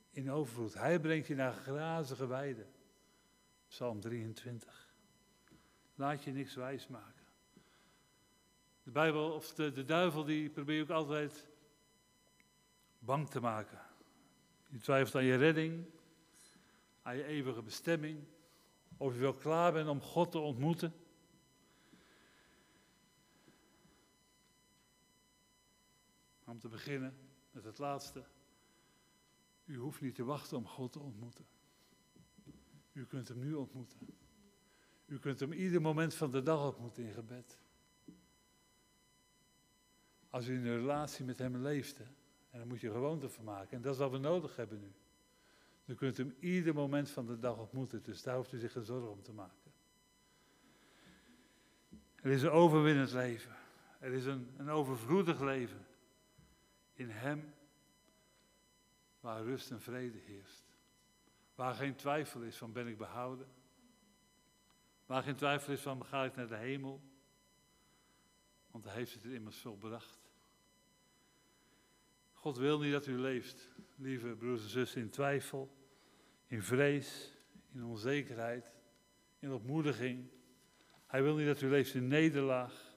in 0.10 0.32
overvloed. 0.32 0.74
Hij 0.74 1.00
brengt 1.00 1.28
je 1.28 1.36
naar 1.36 1.54
grazige 1.54 2.28
weiden. 2.28 2.72
Psalm 3.68 4.00
23. 4.00 4.94
Laat 5.96 6.24
je 6.24 6.32
niks 6.32 6.56
wijs 6.56 6.88
maken. 6.88 7.26
De 8.84 8.92
Bijbel, 8.92 9.34
of 9.34 9.54
de, 9.54 9.72
de 9.72 9.86
duivel, 9.86 10.24
die 10.24 10.50
probeert 10.50 10.92
ook 10.92 10.98
altijd 10.98 11.52
bang 13.06 13.30
te 13.30 13.40
maken. 13.40 13.82
Je 14.70 14.80
twijfelt 14.80 15.16
aan 15.16 15.24
je 15.24 15.36
redding, 15.36 15.86
aan 17.02 17.18
je 17.18 17.26
eeuwige 17.26 17.62
bestemming, 17.62 18.24
of 18.98 19.14
je 19.14 19.20
wel 19.20 19.34
klaar 19.34 19.74
bent 19.74 19.90
om 19.90 20.02
God 20.02 20.32
te 20.32 20.40
ontmoeten. 20.40 20.94
Om 26.46 26.60
te 26.60 26.68
beginnen 26.68 27.18
met 27.52 27.64
het 27.64 27.78
laatste. 27.78 28.24
U 29.66 29.78
hoeft 29.78 30.02
niet 30.02 30.16
te 30.16 30.24
wachten 30.24 30.58
om 30.58 30.68
God 30.68 30.92
te 30.92 31.00
ontmoeten. 31.00 31.46
U 32.92 33.06
kunt 33.06 33.28
hem 33.28 33.40
nu 33.40 33.54
ontmoeten. 33.54 34.00
U 35.06 35.20
kunt 35.20 35.40
hem 35.40 35.52
ieder 35.52 35.82
moment 35.82 36.14
van 36.14 36.32
de 36.32 36.44
dag 36.44 36.66
ontmoeten 36.66 37.04
in 37.04 37.14
gebed. 37.14 37.58
Als 40.30 40.48
u 40.48 40.54
in 40.54 40.66
een 40.66 40.78
relatie 40.78 41.26
met 41.26 41.38
hem 41.38 41.58
leeft, 41.58 42.00
en 42.54 42.60
dan 42.60 42.68
moet 42.68 42.82
je 42.82 42.92
gewoonte 42.92 43.30
van 43.30 43.44
maken. 43.44 43.78
En 43.78 43.82
dat 43.82 43.94
is 43.94 44.00
wat 44.00 44.12
we 44.12 44.18
nodig 44.18 44.56
hebben 44.56 44.80
nu. 44.80 44.92
U 45.86 45.96
kunt 45.96 46.18
hem 46.18 46.36
ieder 46.40 46.74
moment 46.74 47.10
van 47.10 47.26
de 47.26 47.40
dag 47.40 47.58
ontmoeten, 47.58 48.04
dus 48.04 48.24
daar 48.24 48.36
hoeft 48.36 48.52
u 48.52 48.60
zich 48.60 48.72
geen 48.72 48.84
zorgen 48.84 49.12
om 49.12 49.22
te 49.22 49.34
maken. 49.34 49.72
Er 52.16 52.32
is 52.32 52.42
een 52.42 52.50
overwinnend 52.50 53.12
leven. 53.12 53.56
Er 54.00 54.14
is 54.14 54.26
een, 54.26 54.54
een 54.58 54.70
overvloedig 54.70 55.40
leven. 55.40 55.86
In 56.94 57.10
hem 57.10 57.54
waar 59.20 59.44
rust 59.44 59.72
en 59.72 59.82
vrede 59.82 60.18
heerst. 60.18 60.64
Waar 61.56 61.74
geen 61.74 61.96
twijfel 61.96 62.42
is 62.42 62.58
van 62.58 62.72
ben 62.72 62.88
ik 62.88 62.98
behouden. 62.98 63.48
Waar 65.06 65.24
geen 65.24 65.36
twijfel 65.36 65.74
is 65.74 65.82
van 65.82 66.06
ga 66.06 66.24
ik 66.24 66.36
naar 66.36 66.48
de 66.48 66.56
hemel. 66.56 67.02
Want 68.72 68.84
hij 68.84 68.94
heeft 68.94 69.14
het 69.14 69.24
immers 69.24 69.58
volbracht. 69.58 70.23
God 72.44 72.58
wil 72.58 72.80
niet 72.80 72.92
dat 72.92 73.08
u 73.08 73.18
leeft, 73.18 73.70
lieve 73.96 74.28
broers 74.28 74.64
en 74.64 74.70
zussen, 74.70 75.02
in 75.02 75.10
twijfel, 75.10 75.76
in 76.46 76.64
vrees, 76.64 77.34
in 77.74 77.84
onzekerheid, 77.84 78.76
in 79.40 79.52
ontmoediging. 79.52 80.30
Hij 81.08 81.24
wil 81.24 81.36
niet 81.36 81.48
dat 81.48 81.62
u 81.62 81.70
leeft 81.70 81.94
in 81.94 82.08
nederlaag. 82.08 82.96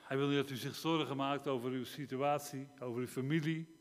Hij 0.00 0.16
wil 0.16 0.28
niet 0.28 0.36
dat 0.36 0.50
u 0.50 0.56
zich 0.56 0.74
zorgen 0.74 1.16
maakt 1.16 1.46
over 1.46 1.70
uw 1.70 1.84
situatie, 1.84 2.68
over 2.78 3.00
uw 3.00 3.06
familie, 3.06 3.76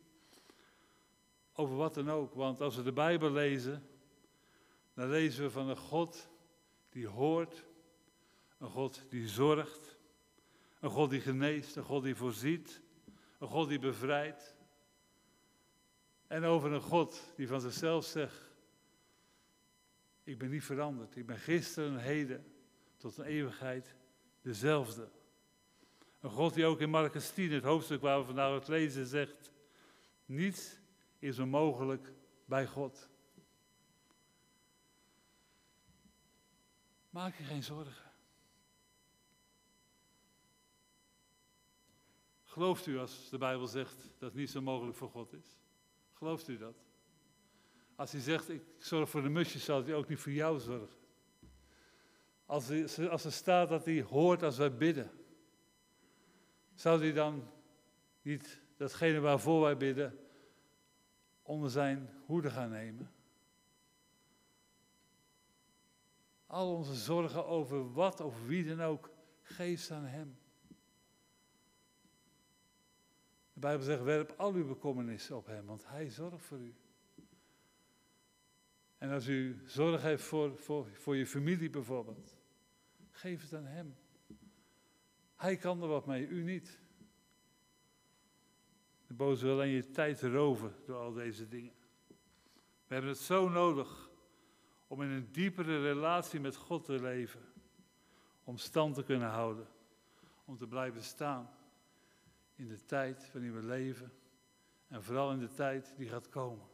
over 1.53 1.75
wat 1.75 1.93
dan 1.93 2.09
ook. 2.09 2.33
Want 2.33 2.61
als 2.61 2.75
we 2.75 2.83
de 2.83 2.93
Bijbel 2.93 3.31
lezen, 3.31 3.87
dan 4.93 5.09
lezen 5.09 5.43
we 5.43 5.51
van 5.51 5.69
een 5.69 5.77
God 5.77 6.29
die 6.89 7.07
hoort, 7.07 7.65
een 8.57 8.69
God 8.69 9.05
die 9.09 9.27
zorgt, 9.27 9.99
een 10.79 10.89
God 10.89 11.09
die 11.09 11.21
geneest, 11.21 11.75
een 11.75 11.83
God 11.83 12.03
die 12.03 12.15
voorziet, 12.15 12.85
een 13.37 13.47
God 13.47 13.69
die 13.69 13.79
bevrijdt. 13.79 14.55
En 16.27 16.43
over 16.43 16.71
een 16.71 16.81
God 16.81 17.33
die 17.35 17.47
van 17.47 17.61
zichzelf 17.61 18.05
zegt, 18.05 18.51
ik 20.23 20.37
ben 20.37 20.49
niet 20.49 20.63
veranderd, 20.63 21.15
ik 21.15 21.25
ben 21.25 21.37
gisteren 21.37 21.91
en 21.91 22.03
heden 22.03 22.53
tot 22.97 23.17
een 23.17 23.25
eeuwigheid 23.25 23.95
dezelfde. 24.41 25.09
Een 26.19 26.29
God 26.29 26.53
die 26.53 26.65
ook 26.65 26.79
in 26.79 26.89
Marcus 26.89 27.29
10, 27.29 27.51
het 27.51 27.63
hoofdstuk 27.63 28.01
waar 28.01 28.19
we 28.19 28.25
vandaag 28.25 28.53
het 28.53 28.67
lezen, 28.67 29.05
zegt, 29.05 29.51
niets 30.25 30.79
is 31.19 31.39
onmogelijk 31.39 32.13
bij 32.45 32.65
God. 32.65 33.09
Maak 37.09 37.35
je 37.35 37.43
geen 37.43 37.63
zorgen. 37.63 38.06
Gelooft 42.57 42.85
u 42.85 42.97
als 42.97 43.29
de 43.29 43.37
Bijbel 43.37 43.67
zegt 43.67 44.09
dat 44.17 44.33
niets 44.33 44.55
onmogelijk 44.55 44.97
voor 44.97 45.09
God 45.09 45.33
is? 45.33 45.57
Gelooft 46.13 46.47
u 46.47 46.57
dat? 46.57 46.75
Als 47.95 48.11
hij 48.11 48.21
zegt, 48.21 48.49
ik 48.49 48.63
zorg 48.77 49.09
voor 49.09 49.21
de 49.21 49.29
musjes, 49.29 49.63
zal 49.63 49.83
hij 49.83 49.95
ook 49.95 50.07
niet 50.07 50.19
voor 50.19 50.31
jou 50.31 50.59
zorgen. 50.59 50.97
Als 52.45 52.69
er, 52.69 53.09
als 53.09 53.25
er 53.25 53.31
staat 53.31 53.69
dat 53.69 53.85
hij 53.85 54.01
hoort 54.01 54.43
als 54.43 54.57
wij 54.57 54.77
bidden, 54.77 55.11
zou 56.73 56.99
hij 56.99 57.13
dan 57.13 57.51
niet 58.21 58.61
datgene 58.77 59.19
waarvoor 59.19 59.61
wij 59.61 59.77
bidden 59.77 60.19
onder 61.41 61.69
zijn 61.69 62.09
hoede 62.25 62.49
gaan 62.49 62.69
nemen? 62.69 63.11
Al 66.45 66.75
onze 66.75 66.95
zorgen 66.95 67.45
over 67.45 67.93
wat 67.93 68.19
of 68.19 68.45
wie 68.45 68.75
dan 68.75 68.81
ook, 68.81 69.09
geef 69.41 69.81
ze 69.81 69.93
aan 69.93 70.05
hem. 70.05 70.37
De 73.57 73.63
Bijbel 73.63 73.85
zegt, 73.85 74.03
werp 74.03 74.33
al 74.35 74.53
uw 74.53 74.67
bekommernissen 74.67 75.35
op 75.35 75.45
hem, 75.45 75.65
want 75.65 75.87
hij 75.87 76.09
zorgt 76.09 76.45
voor 76.45 76.59
u. 76.59 76.75
En 78.97 79.11
als 79.11 79.27
u 79.27 79.61
zorg 79.65 80.01
heeft 80.01 80.23
voor, 80.23 80.57
voor, 80.57 80.87
voor 80.93 81.15
je 81.15 81.25
familie 81.25 81.69
bijvoorbeeld, 81.69 82.37
geef 83.11 83.41
het 83.41 83.53
aan 83.53 83.65
hem. 83.65 83.95
Hij 85.35 85.57
kan 85.57 85.81
er 85.81 85.87
wat 85.87 86.05
mee, 86.05 86.27
u 86.27 86.43
niet. 86.43 86.79
De 89.07 89.13
boze 89.13 89.45
wil 89.45 89.53
alleen 89.53 89.71
je 89.71 89.89
tijd 89.89 90.21
roven 90.21 90.75
door 90.85 90.97
al 90.97 91.13
deze 91.13 91.47
dingen. 91.47 91.73
We 92.87 92.93
hebben 92.93 93.11
het 93.11 93.19
zo 93.19 93.49
nodig 93.49 94.09
om 94.87 95.01
in 95.01 95.09
een 95.09 95.31
diepere 95.31 95.81
relatie 95.81 96.39
met 96.39 96.55
God 96.55 96.85
te 96.85 97.01
leven. 97.01 97.41
Om 98.43 98.57
stand 98.57 98.95
te 98.95 99.03
kunnen 99.03 99.29
houden. 99.29 99.67
Om 100.45 100.57
te 100.57 100.67
blijven 100.67 101.03
staan 101.03 101.56
in 102.57 102.67
de 102.67 102.85
tijd 102.85 103.31
waarin 103.31 103.53
we 103.53 103.63
leven. 103.63 104.11
En 104.87 105.03
vooral 105.03 105.31
in 105.31 105.39
de 105.39 105.53
tijd 105.53 105.93
die 105.97 106.09
gaat 106.09 106.29
komen. 106.29 106.67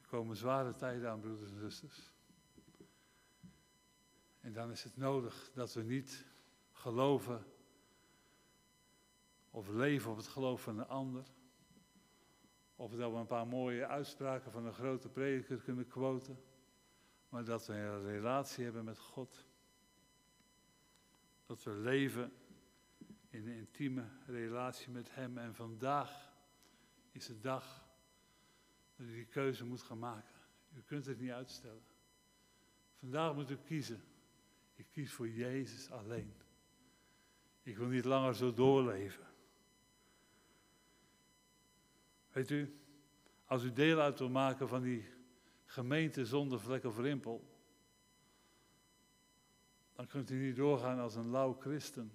Er 0.00 0.06
komen 0.06 0.36
zware 0.36 0.74
tijden 0.74 1.10
aan, 1.10 1.20
broeders 1.20 1.50
en 1.50 1.58
zusters. 1.58 2.12
En 4.40 4.52
dan 4.52 4.70
is 4.70 4.84
het 4.84 4.96
nodig 4.96 5.50
dat 5.54 5.74
we 5.74 5.82
niet 5.82 6.26
geloven 6.72 7.44
of 9.50 9.68
leven 9.68 10.10
op 10.10 10.16
het 10.16 10.26
geloof 10.26 10.62
van 10.62 10.78
een 10.78 10.88
ander. 10.88 11.24
Of 12.76 12.94
dat 12.94 13.12
we 13.12 13.16
een 13.16 13.26
paar 13.26 13.46
mooie 13.46 13.86
uitspraken 13.86 14.52
van 14.52 14.66
een 14.66 14.72
grote 14.72 15.08
prediker 15.08 15.60
kunnen 15.60 15.86
quoten. 15.86 16.44
Maar 17.28 17.44
dat 17.44 17.66
we 17.66 17.72
een 17.72 18.02
relatie 18.02 18.64
hebben 18.64 18.84
met 18.84 18.98
God. 18.98 19.48
Dat 21.50 21.62
we 21.62 21.70
leven 21.70 22.32
in 23.28 23.46
een 23.46 23.56
intieme 23.56 24.04
relatie 24.26 24.90
met 24.90 25.14
Hem. 25.14 25.38
En 25.38 25.54
vandaag 25.54 26.32
is 27.12 27.26
de 27.26 27.40
dag 27.40 27.84
dat 28.96 29.06
u 29.06 29.12
die 29.12 29.26
keuze 29.26 29.64
moet 29.64 29.82
gaan 29.82 29.98
maken. 29.98 30.34
U 30.76 30.80
kunt 30.80 31.06
het 31.06 31.20
niet 31.20 31.30
uitstellen. 31.30 31.82
Vandaag 32.98 33.34
moet 33.34 33.50
u 33.50 33.56
kiezen. 33.56 34.02
Ik 34.74 34.86
kies 34.90 35.12
voor 35.12 35.28
Jezus 35.28 35.90
alleen. 35.90 36.34
Ik 37.62 37.76
wil 37.76 37.88
niet 37.88 38.04
langer 38.04 38.34
zo 38.34 38.54
doorleven. 38.54 39.26
Weet 42.32 42.50
u, 42.50 42.80
als 43.44 43.62
u 43.62 43.72
deel 43.72 44.00
uit 44.00 44.18
wil 44.18 44.30
maken 44.30 44.68
van 44.68 44.82
die 44.82 45.08
gemeente 45.64 46.26
zonder 46.26 46.60
vlek 46.60 46.84
of 46.84 46.98
rimpel, 46.98 47.59
dan 50.00 50.08
kunt 50.08 50.30
u 50.30 50.46
niet 50.46 50.56
doorgaan 50.56 50.98
als 50.98 51.14
een 51.14 51.30
lauw 51.30 51.52
christen. 51.52 52.12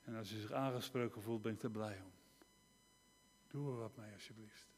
En 0.00 0.14
als 0.14 0.32
u 0.32 0.36
zich 0.36 0.52
aangesproken 0.52 1.22
voelt, 1.22 1.42
ben 1.42 1.52
ik 1.52 1.62
er 1.62 1.70
blij 1.70 2.00
om. 2.00 2.12
Doe 3.48 3.70
er 3.70 3.78
wat 3.78 3.96
mee 3.96 4.12
alsjeblieft. 4.12 4.68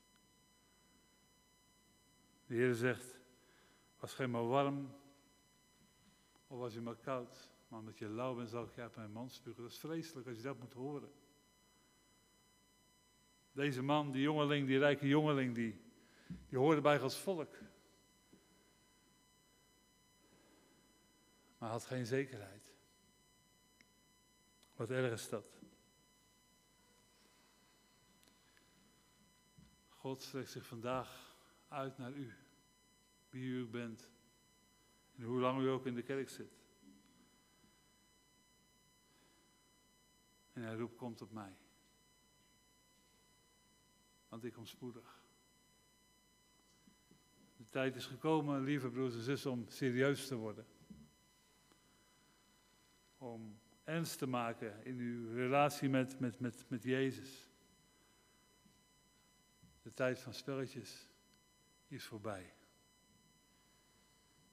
De 2.46 2.54
Heer 2.54 2.74
zegt, 2.74 3.18
was 3.98 4.14
geen 4.14 4.30
maar 4.30 4.46
warm, 4.46 4.94
of 6.46 6.59
was 6.59 6.74
je 6.74 6.80
maar 6.80 6.96
koud, 6.96 7.50
maar 7.68 7.78
omdat 7.78 7.98
je 7.98 8.09
lauw 8.09 8.35
bent 8.35 8.50
zal 8.50 8.64
ik 8.64 8.74
je 8.74 8.80
uit 8.80 8.96
mijn 8.96 9.12
man 9.12 9.30
spugen. 9.30 9.62
Dat 9.62 9.70
is 9.70 9.78
vreselijk 9.78 10.28
als 10.28 10.37
je 10.37 10.42
dat 10.42 10.59
moet 10.59 10.72
horen. 10.72 11.12
Deze 13.52 13.83
man, 13.83 14.11
die 14.11 14.22
jongeling, 14.22 14.66
die 14.66 14.78
rijke 14.78 15.09
jongeling, 15.09 15.54
die, 15.54 15.80
die 16.48 16.59
hoorde 16.59 16.80
bij 16.80 16.98
Gods 16.98 17.18
volk. 17.18 17.56
Maar 21.60 21.70
had 21.70 21.84
geen 21.84 22.06
zekerheid. 22.06 22.72
Wat 24.74 24.90
erg 24.90 25.12
is 25.12 25.28
dat? 25.28 25.62
God 29.88 30.22
strekt 30.22 30.50
zich 30.50 30.66
vandaag 30.66 31.36
uit 31.68 31.98
naar 31.98 32.12
u. 32.12 32.34
Wie 33.28 33.42
u 33.42 33.66
bent. 33.66 34.10
En 35.16 35.22
hoe 35.22 35.40
lang 35.40 35.62
u 35.62 35.68
ook 35.68 35.86
in 35.86 35.94
de 35.94 36.02
kerk 36.02 36.28
zit. 36.28 36.52
En 40.52 40.62
hij 40.62 40.74
roept, 40.74 40.96
komt 40.96 41.22
op 41.22 41.30
mij. 41.30 41.56
Want 44.28 44.44
ik 44.44 44.52
kom 44.52 44.66
spoedig. 44.66 45.22
De 47.56 47.68
tijd 47.68 47.96
is 47.96 48.06
gekomen, 48.06 48.62
lieve 48.62 48.90
broers 48.90 49.14
en 49.14 49.22
zussen, 49.22 49.50
om 49.50 49.68
serieus 49.68 50.26
te 50.26 50.34
worden. 50.34 50.66
Om 53.20 53.61
ernst 53.85 54.18
te 54.18 54.26
maken 54.26 54.85
in 54.85 54.98
uw 54.98 55.35
relatie 55.35 55.88
met, 55.88 56.20
met, 56.20 56.40
met, 56.40 56.64
met 56.68 56.83
Jezus. 56.83 57.48
De 59.83 59.92
tijd 59.94 60.18
van 60.18 60.35
spelletjes 60.35 61.09
is 61.87 62.04
voorbij. 62.04 62.54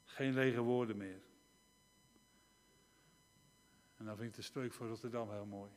Geen 0.03 0.33
lege 0.33 0.61
woorden 0.61 0.97
meer. 0.97 1.21
En 3.97 4.05
dan 4.05 4.17
vind 4.17 4.29
ik 4.29 4.35
de 4.35 4.41
spreuk 4.41 4.73
voor 4.73 4.87
Rotterdam 4.87 5.31
heel 5.31 5.45
mooi. 5.45 5.71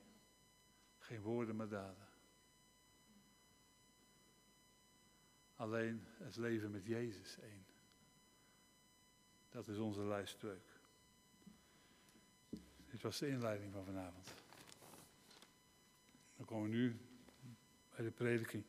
Geen 0.98 1.20
woorden, 1.20 1.56
maar 1.56 1.68
daden. 1.68 2.08
Alleen 5.56 6.04
het 6.06 6.36
leven 6.36 6.70
met 6.70 6.86
Jezus 6.86 7.38
één. 7.38 7.66
Dat 9.48 9.68
is 9.68 9.78
onze 9.78 10.02
lijstspreuk. 10.02 10.69
Dit 12.90 13.02
was 13.02 13.18
de 13.18 13.28
inleiding 13.28 13.72
van 13.72 13.84
vanavond. 13.84 14.28
Dan 16.36 16.46
komen 16.46 16.70
we 16.70 16.76
nu 16.76 16.96
bij 17.94 18.04
de 18.04 18.10
prediking. 18.10 18.64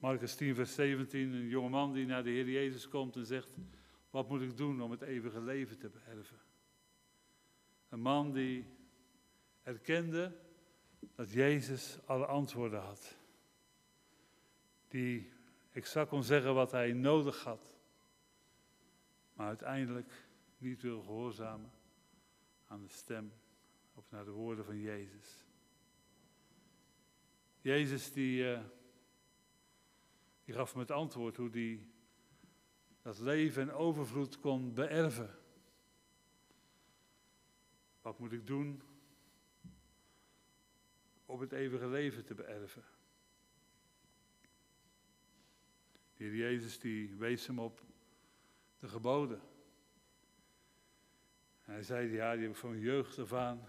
Marcus 0.00 0.34
10, 0.34 0.54
vers 0.54 0.74
17, 0.74 1.32
een 1.32 1.48
jongeman 1.48 1.92
die 1.92 2.06
naar 2.06 2.22
de 2.22 2.30
Heer 2.30 2.48
Jezus 2.48 2.88
komt 2.88 3.16
en 3.16 3.26
zegt, 3.26 3.48
wat 4.10 4.28
moet 4.28 4.40
ik 4.40 4.56
doen 4.56 4.82
om 4.82 4.90
het 4.90 5.02
eeuwige 5.02 5.40
leven 5.40 5.78
te 5.78 5.88
beërven? 5.88 6.38
Een 7.88 8.00
man 8.00 8.32
die 8.32 8.64
erkende 9.62 10.36
dat 11.14 11.32
Jezus 11.32 11.98
alle 12.04 12.26
antwoorden 12.26 12.80
had. 12.80 13.16
Die 14.88 15.32
exact 15.72 16.08
kon 16.08 16.22
zeggen 16.22 16.54
wat 16.54 16.70
hij 16.70 16.92
nodig 16.92 17.44
had. 17.44 17.76
Maar 19.32 19.46
uiteindelijk 19.46 20.12
niet 20.58 20.82
wil 20.82 21.02
gehoorzamen 21.02 21.70
aan 22.68 22.82
de 22.82 22.88
stem 22.88 23.32
of 23.94 24.10
naar 24.10 24.24
de 24.24 24.30
woorden 24.30 24.64
van 24.64 24.80
Jezus. 24.80 25.44
Jezus 27.60 28.12
die, 28.12 28.42
uh, 28.42 28.60
die 30.44 30.54
gaf 30.54 30.70
hem 30.70 30.80
het 30.80 30.90
antwoord 30.90 31.36
hoe 31.36 31.50
hij 31.50 31.86
dat 33.02 33.18
leven 33.18 33.62
en 33.62 33.72
overvloed 33.72 34.38
kon 34.38 34.74
beërven. 34.74 35.38
Wat 38.00 38.18
moet 38.18 38.32
ik 38.32 38.46
doen 38.46 38.82
om 41.26 41.40
het 41.40 41.52
eeuwige 41.52 41.88
leven 41.88 42.24
te 42.24 42.34
beërven? 42.34 42.84
De 46.16 46.24
Heer 46.24 46.34
Jezus 46.34 46.78
die 46.78 47.16
wees 47.16 47.46
hem 47.46 47.58
op 47.58 47.82
de 48.78 48.88
geboden. 48.88 49.40
En 51.68 51.74
hij 51.74 51.82
zei, 51.82 52.12
ja, 52.12 52.32
die 52.32 52.42
heb 52.42 52.50
ik 52.50 52.56
van 52.56 52.78
jeugd 52.78 53.18
af 53.18 53.32
aan 53.32 53.68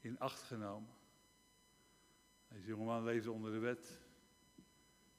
in 0.00 0.18
acht 0.18 0.42
genomen. 0.42 0.90
Deze 2.48 2.66
jongeman 2.66 3.04
leefde 3.04 3.32
onder 3.32 3.52
de 3.52 3.58
wet. 3.58 4.00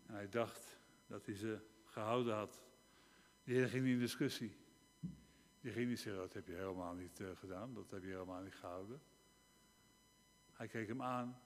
En 0.05 0.13
hij 0.13 0.29
dacht 0.29 0.79
dat 1.07 1.25
hij 1.25 1.35
ze 1.35 1.59
gehouden 1.85 2.35
had. 2.35 2.63
Heer 3.43 3.67
ging 3.67 3.87
in 3.87 3.99
discussie. 3.99 4.57
Die 5.61 5.71
ging 5.71 5.89
niet 5.89 5.99
zeggen, 5.99 6.21
dat 6.21 6.33
heb 6.33 6.47
je 6.47 6.53
helemaal 6.53 6.93
niet 6.93 7.19
uh, 7.19 7.35
gedaan, 7.35 7.73
dat 7.73 7.91
heb 7.91 8.03
je 8.03 8.09
helemaal 8.09 8.41
niet 8.41 8.55
gehouden. 8.55 9.01
Hij 10.51 10.67
keek 10.67 10.87
hem 10.87 11.01
aan 11.01 11.41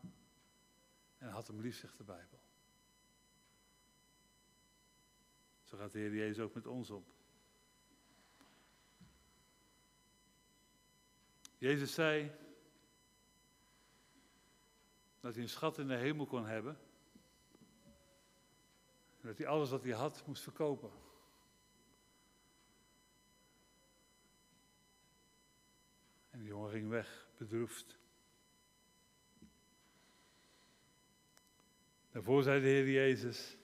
en 1.17 1.29
had 1.29 1.47
hem 1.47 1.61
lief, 1.61 1.75
zegt 1.75 1.97
de 1.97 2.03
Bijbel. 2.03 2.39
Zo 5.63 5.77
gaat 5.77 5.91
de 5.91 5.99
Heer 5.99 6.15
Jezus 6.15 6.39
ook 6.39 6.53
met 6.53 6.67
ons 6.67 6.89
om. 6.89 7.05
Jezus 11.57 11.93
zei 11.93 12.31
dat 15.19 15.33
hij 15.33 15.43
een 15.43 15.49
schat 15.49 15.77
in 15.77 15.87
de 15.87 15.95
hemel 15.95 16.25
kon 16.25 16.45
hebben. 16.45 16.79
En 19.21 19.27
dat 19.27 19.37
hij 19.37 19.47
alles 19.47 19.69
wat 19.69 19.83
hij 19.83 19.93
had 19.93 20.25
moest 20.25 20.43
verkopen. 20.43 20.91
En 26.29 26.39
die 26.39 26.47
jongen 26.47 26.71
ging 26.71 26.89
weg, 26.89 27.27
bedroefd. 27.37 27.97
Daarvoor 32.11 32.43
zei 32.43 32.61
de 32.61 32.67
Heer 32.67 32.89
Jezus, 32.89 33.57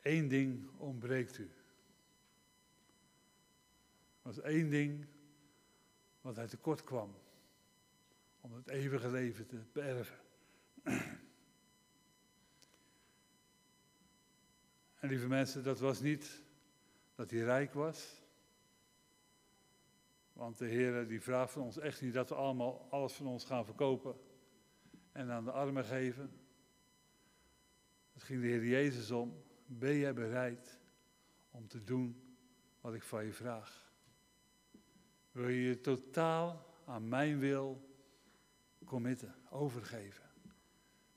één 0.00 0.28
ding 0.28 0.78
ontbreekt 0.78 1.38
u. 1.38 1.44
Er 1.44 1.50
was 4.22 4.40
één 4.40 4.70
ding 4.70 5.06
wat 6.22 6.36
hij 6.36 6.46
tekort 6.46 6.84
kwam 6.84 7.14
om 8.40 8.54
het 8.54 8.68
eeuwige 8.68 9.10
leven 9.10 9.46
te 9.46 9.62
beërven. 9.72 10.18
En 15.02 15.08
lieve 15.08 15.28
mensen, 15.28 15.62
dat 15.62 15.78
was 15.78 16.00
niet 16.00 16.42
dat 17.14 17.30
hij 17.30 17.40
rijk 17.40 17.72
was. 17.72 18.22
Want 20.32 20.58
de 20.58 20.66
Heer 20.66 21.08
die 21.08 21.20
vraagt 21.20 21.52
van 21.52 21.62
ons 21.62 21.78
echt 21.78 22.00
niet 22.00 22.12
dat 22.12 22.28
we 22.28 22.34
allemaal 22.34 22.86
alles 22.90 23.12
van 23.12 23.26
ons 23.26 23.44
gaan 23.44 23.64
verkopen 23.64 24.16
en 25.12 25.30
aan 25.30 25.44
de 25.44 25.50
armen 25.50 25.84
geven. 25.84 26.40
Het 28.12 28.22
ging 28.22 28.40
de 28.40 28.46
Heer 28.46 28.64
Jezus 28.64 29.10
om. 29.10 29.42
Ben 29.66 29.96
jij 29.96 30.14
bereid 30.14 30.80
om 31.50 31.68
te 31.68 31.84
doen 31.84 32.36
wat 32.80 32.94
ik 32.94 33.02
van 33.02 33.24
je 33.24 33.32
vraag? 33.32 33.91
Wil 35.32 35.48
je 35.48 35.62
je 35.62 35.80
totaal 35.80 36.74
aan 36.84 37.08
mijn 37.08 37.38
wil 37.38 37.90
committen, 38.84 39.34
overgeven? 39.50 40.30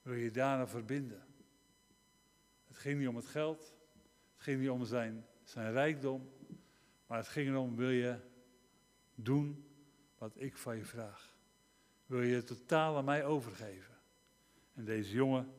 Wil 0.01 0.13
je 0.13 0.23
je 0.23 0.31
daarna 0.31 0.67
verbinden? 0.67 1.25
Het 2.67 2.77
ging 2.77 2.99
niet 2.99 3.07
om 3.07 3.15
het 3.15 3.25
geld, 3.25 3.73
het 4.33 4.43
ging 4.43 4.59
niet 4.59 4.69
om 4.69 4.85
zijn, 4.85 5.25
zijn 5.43 5.71
rijkdom, 5.71 6.29
maar 7.07 7.17
het 7.17 7.27
ging 7.27 7.49
erom, 7.49 7.75
wil 7.75 7.89
je 7.89 8.19
doen 9.15 9.65
wat 10.17 10.31
ik 10.35 10.57
van 10.57 10.77
je 10.77 10.85
vraag? 10.85 11.33
Wil 12.05 12.21
je 12.21 12.35
je 12.35 12.43
totaal 12.43 12.97
aan 12.97 13.05
mij 13.05 13.25
overgeven? 13.25 13.93
En 14.73 14.85
deze 14.85 15.13
jongen 15.13 15.53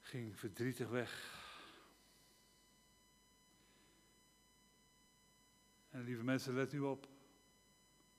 ging 0.00 0.38
verdrietig 0.38 0.88
weg. 0.88 1.39
En 6.00 6.06
lieve 6.06 6.24
mensen, 6.24 6.54
let 6.54 6.72
u 6.72 6.80
op. 6.80 7.08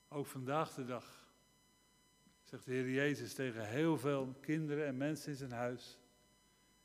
Ook 0.07 0.25
vandaag 0.25 0.73
de 0.73 0.85
dag 0.85 1.33
zegt 2.41 2.65
de 2.65 2.71
Heer 2.71 2.89
Jezus 2.89 3.33
tegen 3.33 3.67
heel 3.67 3.97
veel 3.97 4.35
kinderen 4.41 4.85
en 4.85 4.97
mensen 4.97 5.31
in 5.31 5.37
zijn 5.37 5.51
huis: 5.51 5.99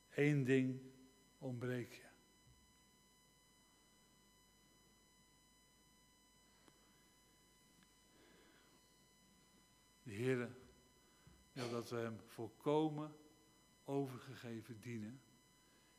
één 0.09 0.45
ding 0.45 0.81
ontbreek 1.39 1.93
je. 1.93 2.09
De 10.03 10.13
Heer 10.13 10.51
wil 11.53 11.71
dat 11.71 11.91
we 11.91 11.97
Hem 11.97 12.21
volkomen 12.27 13.17
overgegeven 13.85 14.81
dienen. 14.81 15.21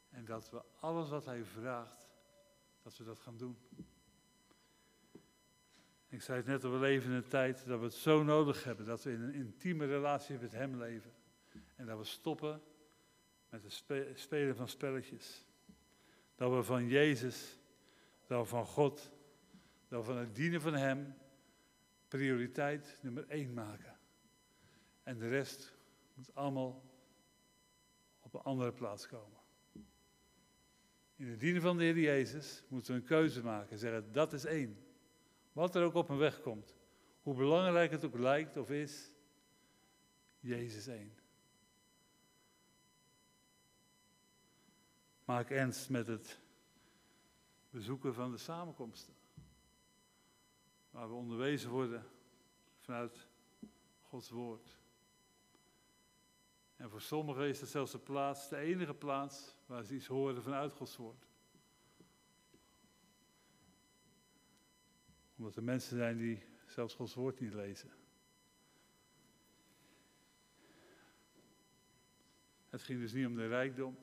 En 0.09 0.25
dat 0.25 0.49
we 0.49 0.63
alles 0.79 1.09
wat 1.09 1.25
Hij 1.25 1.43
vraagt, 1.43 2.09
dat 2.81 2.97
we 2.97 3.03
dat 3.03 3.19
gaan 3.19 3.37
doen. 3.37 3.57
Ik 6.09 6.21
zei 6.21 6.37
het 6.37 6.47
net 6.47 6.63
al, 6.63 6.71
we 6.71 6.77
leven 6.77 7.09
in 7.09 7.15
een 7.15 7.27
tijd 7.27 7.65
dat 7.65 7.79
we 7.79 7.85
het 7.85 7.93
zo 7.93 8.23
nodig 8.23 8.63
hebben. 8.63 8.85
Dat 8.85 9.03
we 9.03 9.11
in 9.11 9.21
een 9.21 9.33
intieme 9.33 9.85
relatie 9.85 10.37
met 10.39 10.51
Hem 10.51 10.77
leven. 10.77 11.11
En 11.75 11.85
dat 11.85 11.97
we 11.97 12.03
stoppen 12.03 12.61
met 13.49 13.63
het 13.63 14.19
spelen 14.19 14.55
van 14.55 14.67
spelletjes. 14.67 15.45
Dat 16.35 16.51
we 16.51 16.63
van 16.63 16.87
Jezus, 16.87 17.59
dat 18.27 18.41
we 18.41 18.47
van 18.47 18.65
God, 18.65 19.11
dat 19.87 19.99
we 19.99 20.11
van 20.11 20.17
het 20.17 20.35
dienen 20.35 20.61
van 20.61 20.73
Hem 20.73 21.15
prioriteit 22.07 22.97
nummer 23.01 23.27
één 23.27 23.53
maken. 23.53 23.99
En 25.03 25.17
de 25.17 25.27
rest 25.27 25.75
moet 26.13 26.35
allemaal 26.35 26.83
op 28.19 28.33
een 28.33 28.41
andere 28.41 28.73
plaats 28.73 29.07
komen. 29.07 29.39
In 31.15 31.27
het 31.27 31.39
dienen 31.39 31.61
van 31.61 31.77
de 31.77 31.83
Heer 31.83 31.99
Jezus 31.99 32.63
moeten 32.67 32.93
we 32.93 32.99
een 32.99 33.05
keuze 33.05 33.43
maken 33.43 33.71
en 33.71 33.77
zeggen, 33.77 34.11
dat 34.11 34.33
is 34.33 34.45
één. 34.45 34.86
Wat 35.57 35.75
er 35.75 35.83
ook 35.83 35.93
op 35.93 36.07
mijn 36.07 36.19
weg 36.19 36.41
komt. 36.41 36.75
Hoe 37.21 37.35
belangrijk 37.35 37.91
het 37.91 38.05
ook 38.05 38.17
lijkt 38.17 38.57
of 38.57 38.69
is, 38.69 39.11
Jezus 40.39 40.87
één. 40.87 41.15
Maak 45.25 45.49
ernst 45.49 45.89
met 45.89 46.07
het 46.07 46.39
bezoeken 47.69 48.13
van 48.13 48.31
de 48.31 48.37
samenkomsten. 48.37 49.13
Waar 50.89 51.07
we 51.07 51.13
onderwezen 51.13 51.69
worden 51.69 52.05
vanuit 52.79 53.27
Gods 54.01 54.29
woord. 54.29 54.77
En 56.75 56.89
voor 56.89 57.01
sommigen 57.01 57.47
is 57.47 57.59
het 57.61 57.69
zelfs 57.69 57.91
de 57.91 57.99
plaats, 57.99 58.49
de 58.49 58.57
enige 58.57 58.93
plaats 58.93 59.55
waar 59.65 59.83
ze 59.83 59.95
iets 59.95 60.07
horen 60.07 60.43
vanuit 60.43 60.73
Gods 60.73 60.95
woord. 60.95 61.26
Omdat 65.37 65.55
er 65.55 65.63
mensen 65.63 65.97
zijn 65.97 66.17
die 66.17 66.43
zelfs 66.65 66.93
Gods 66.93 67.13
woord 67.13 67.39
niet 67.39 67.53
lezen. 67.53 67.91
Het 72.69 72.81
ging 72.81 72.99
dus 72.99 73.13
niet 73.13 73.25
om 73.25 73.35
de 73.35 73.47
rijkdom. 73.47 73.97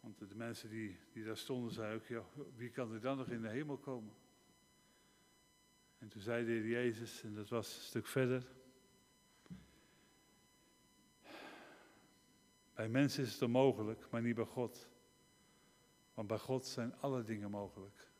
Want 0.00 0.18
de 0.18 0.34
mensen 0.34 0.68
die, 0.68 0.98
die 1.12 1.24
daar 1.24 1.36
stonden 1.36 1.72
zeiden 1.72 2.00
ook, 2.00 2.06
ja, 2.06 2.44
wie 2.56 2.70
kan 2.70 2.92
er 2.92 3.00
dan 3.00 3.16
nog 3.16 3.28
in 3.28 3.42
de 3.42 3.48
hemel 3.48 3.78
komen? 3.78 4.14
En 5.98 6.08
toen 6.08 6.22
zei 6.22 6.44
de 6.44 6.50
Heer 6.50 6.66
Jezus, 6.66 7.22
en 7.22 7.34
dat 7.34 7.48
was 7.48 7.76
een 7.76 7.82
stuk 7.82 8.06
verder. 8.06 8.46
Bij 12.74 12.88
mensen 12.88 13.24
is 13.24 13.32
het 13.32 13.42
onmogelijk, 13.42 14.10
maar 14.10 14.22
niet 14.22 14.34
bij 14.34 14.44
God. 14.44 14.88
Want 16.14 16.28
bij 16.28 16.38
God 16.38 16.66
zijn 16.66 16.94
alle 17.00 17.22
dingen 17.22 17.50
mogelijk. 17.50 18.11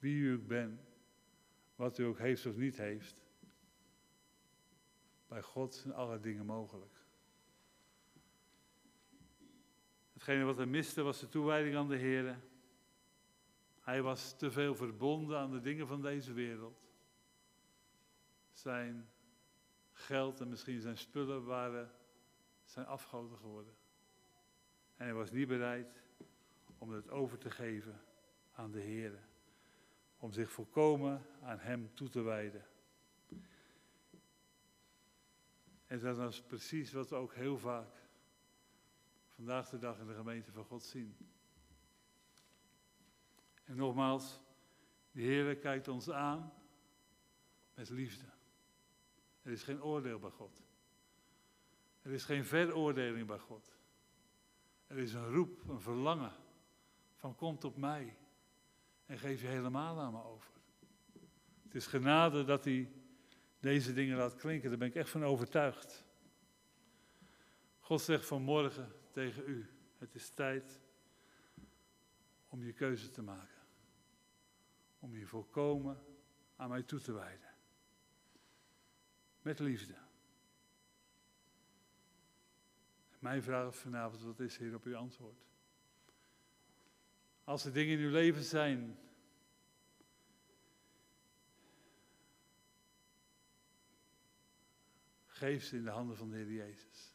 Wie 0.00 0.16
u 0.16 0.34
ook 0.34 0.46
bent, 0.46 0.80
wat 1.74 1.98
u 1.98 2.04
ook 2.04 2.18
heeft 2.18 2.46
of 2.46 2.56
niet 2.56 2.76
heeft. 2.76 3.22
Bij 5.26 5.42
God 5.42 5.74
zijn 5.74 5.94
alle 5.94 6.20
dingen 6.20 6.46
mogelijk. 6.46 6.94
Hetgene 10.12 10.44
wat 10.44 10.56
hij 10.56 10.66
miste 10.66 11.02
was 11.02 11.20
de 11.20 11.28
toewijding 11.28 11.76
aan 11.76 11.88
de 11.88 11.96
Heer. 11.96 12.40
Hij 13.80 14.02
was 14.02 14.36
te 14.38 14.50
veel 14.50 14.74
verbonden 14.74 15.38
aan 15.38 15.50
de 15.50 15.60
dingen 15.60 15.86
van 15.86 16.02
deze 16.02 16.32
wereld. 16.32 16.88
Zijn 18.52 19.08
geld 19.92 20.40
en 20.40 20.48
misschien 20.48 20.80
zijn 20.80 20.98
spullen 20.98 21.44
waren 21.44 21.92
zijn 22.64 22.86
afgoden 22.86 23.38
geworden. 23.38 23.74
En 24.96 25.04
hij 25.04 25.14
was 25.14 25.30
niet 25.30 25.48
bereid 25.48 26.02
om 26.78 26.90
het 26.90 27.10
over 27.10 27.38
te 27.38 27.50
geven 27.50 28.00
aan 28.52 28.70
de 28.70 28.80
Heer. 28.80 29.28
Om 30.20 30.32
zich 30.32 30.50
volkomen 30.50 31.26
aan 31.42 31.58
Hem 31.58 31.94
toe 31.94 32.08
te 32.08 32.20
wijden. 32.20 32.66
En 35.86 35.98
dat 35.98 36.32
is 36.32 36.42
precies 36.42 36.92
wat 36.92 37.08
we 37.08 37.16
ook 37.16 37.34
heel 37.34 37.58
vaak 37.58 38.00
vandaag 39.28 39.68
de 39.68 39.78
dag 39.78 39.98
in 39.98 40.06
de 40.06 40.14
gemeente 40.14 40.52
van 40.52 40.64
God 40.64 40.82
zien. 40.82 41.16
En 43.64 43.76
nogmaals, 43.76 44.40
de 45.10 45.20
Heer 45.20 45.56
kijkt 45.56 45.88
ons 45.88 46.10
aan 46.10 46.52
met 47.74 47.88
liefde. 47.88 48.24
Er 49.42 49.52
is 49.52 49.62
geen 49.62 49.82
oordeel 49.82 50.18
bij 50.18 50.30
God. 50.30 50.62
Er 52.02 52.10
is 52.10 52.24
geen 52.24 52.44
veroordeling 52.44 53.26
bij 53.26 53.38
God. 53.38 53.76
Er 54.86 54.98
is 54.98 55.12
een 55.12 55.30
roep, 55.30 55.68
een 55.68 55.80
verlangen 55.80 56.32
van 57.14 57.34
komt 57.34 57.64
op 57.64 57.76
mij 57.76 58.16
en 59.10 59.18
geef 59.18 59.40
je 59.40 59.46
helemaal 59.46 60.00
aan 60.00 60.12
me 60.12 60.24
over. 60.24 60.50
Het 61.62 61.74
is 61.74 61.86
genade 61.86 62.44
dat 62.44 62.64
hij 62.64 62.92
deze 63.60 63.92
dingen 63.92 64.16
laat 64.16 64.34
klinken, 64.34 64.68
daar 64.68 64.78
ben 64.78 64.88
ik 64.88 64.94
echt 64.94 65.10
van 65.10 65.24
overtuigd. 65.24 66.04
God 67.78 68.00
zegt 68.00 68.26
vanmorgen 68.26 68.92
tegen 69.10 69.42
u, 69.46 69.70
het 69.98 70.14
is 70.14 70.28
tijd 70.28 70.80
om 72.48 72.64
je 72.64 72.72
keuze 72.72 73.10
te 73.10 73.22
maken. 73.22 73.58
Om 74.98 75.16
je 75.16 75.26
volkomen 75.26 76.04
aan 76.56 76.68
mij 76.68 76.82
toe 76.82 77.00
te 77.00 77.12
wijden. 77.12 77.54
Met 79.42 79.58
liefde. 79.58 79.94
Mijn 83.18 83.42
vraag 83.42 83.76
vanavond, 83.76 84.22
wat 84.22 84.40
is 84.40 84.56
hier 84.56 84.74
op 84.74 84.84
uw 84.84 84.96
antwoord? 84.96 85.49
Als 87.50 87.64
er 87.64 87.72
dingen 87.72 87.98
in 87.98 88.04
uw 88.04 88.10
leven 88.10 88.42
zijn 88.42 88.98
geef 95.26 95.64
ze 95.64 95.76
in 95.76 95.84
de 95.84 95.90
handen 95.90 96.16
van 96.16 96.30
de 96.30 96.36
Heer 96.36 96.52
Jezus. 96.52 97.14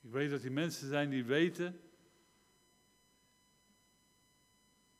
Ik 0.00 0.10
weet 0.10 0.30
dat 0.30 0.40
die 0.40 0.50
mensen 0.50 0.88
zijn 0.88 1.10
die 1.10 1.24
weten 1.24 1.80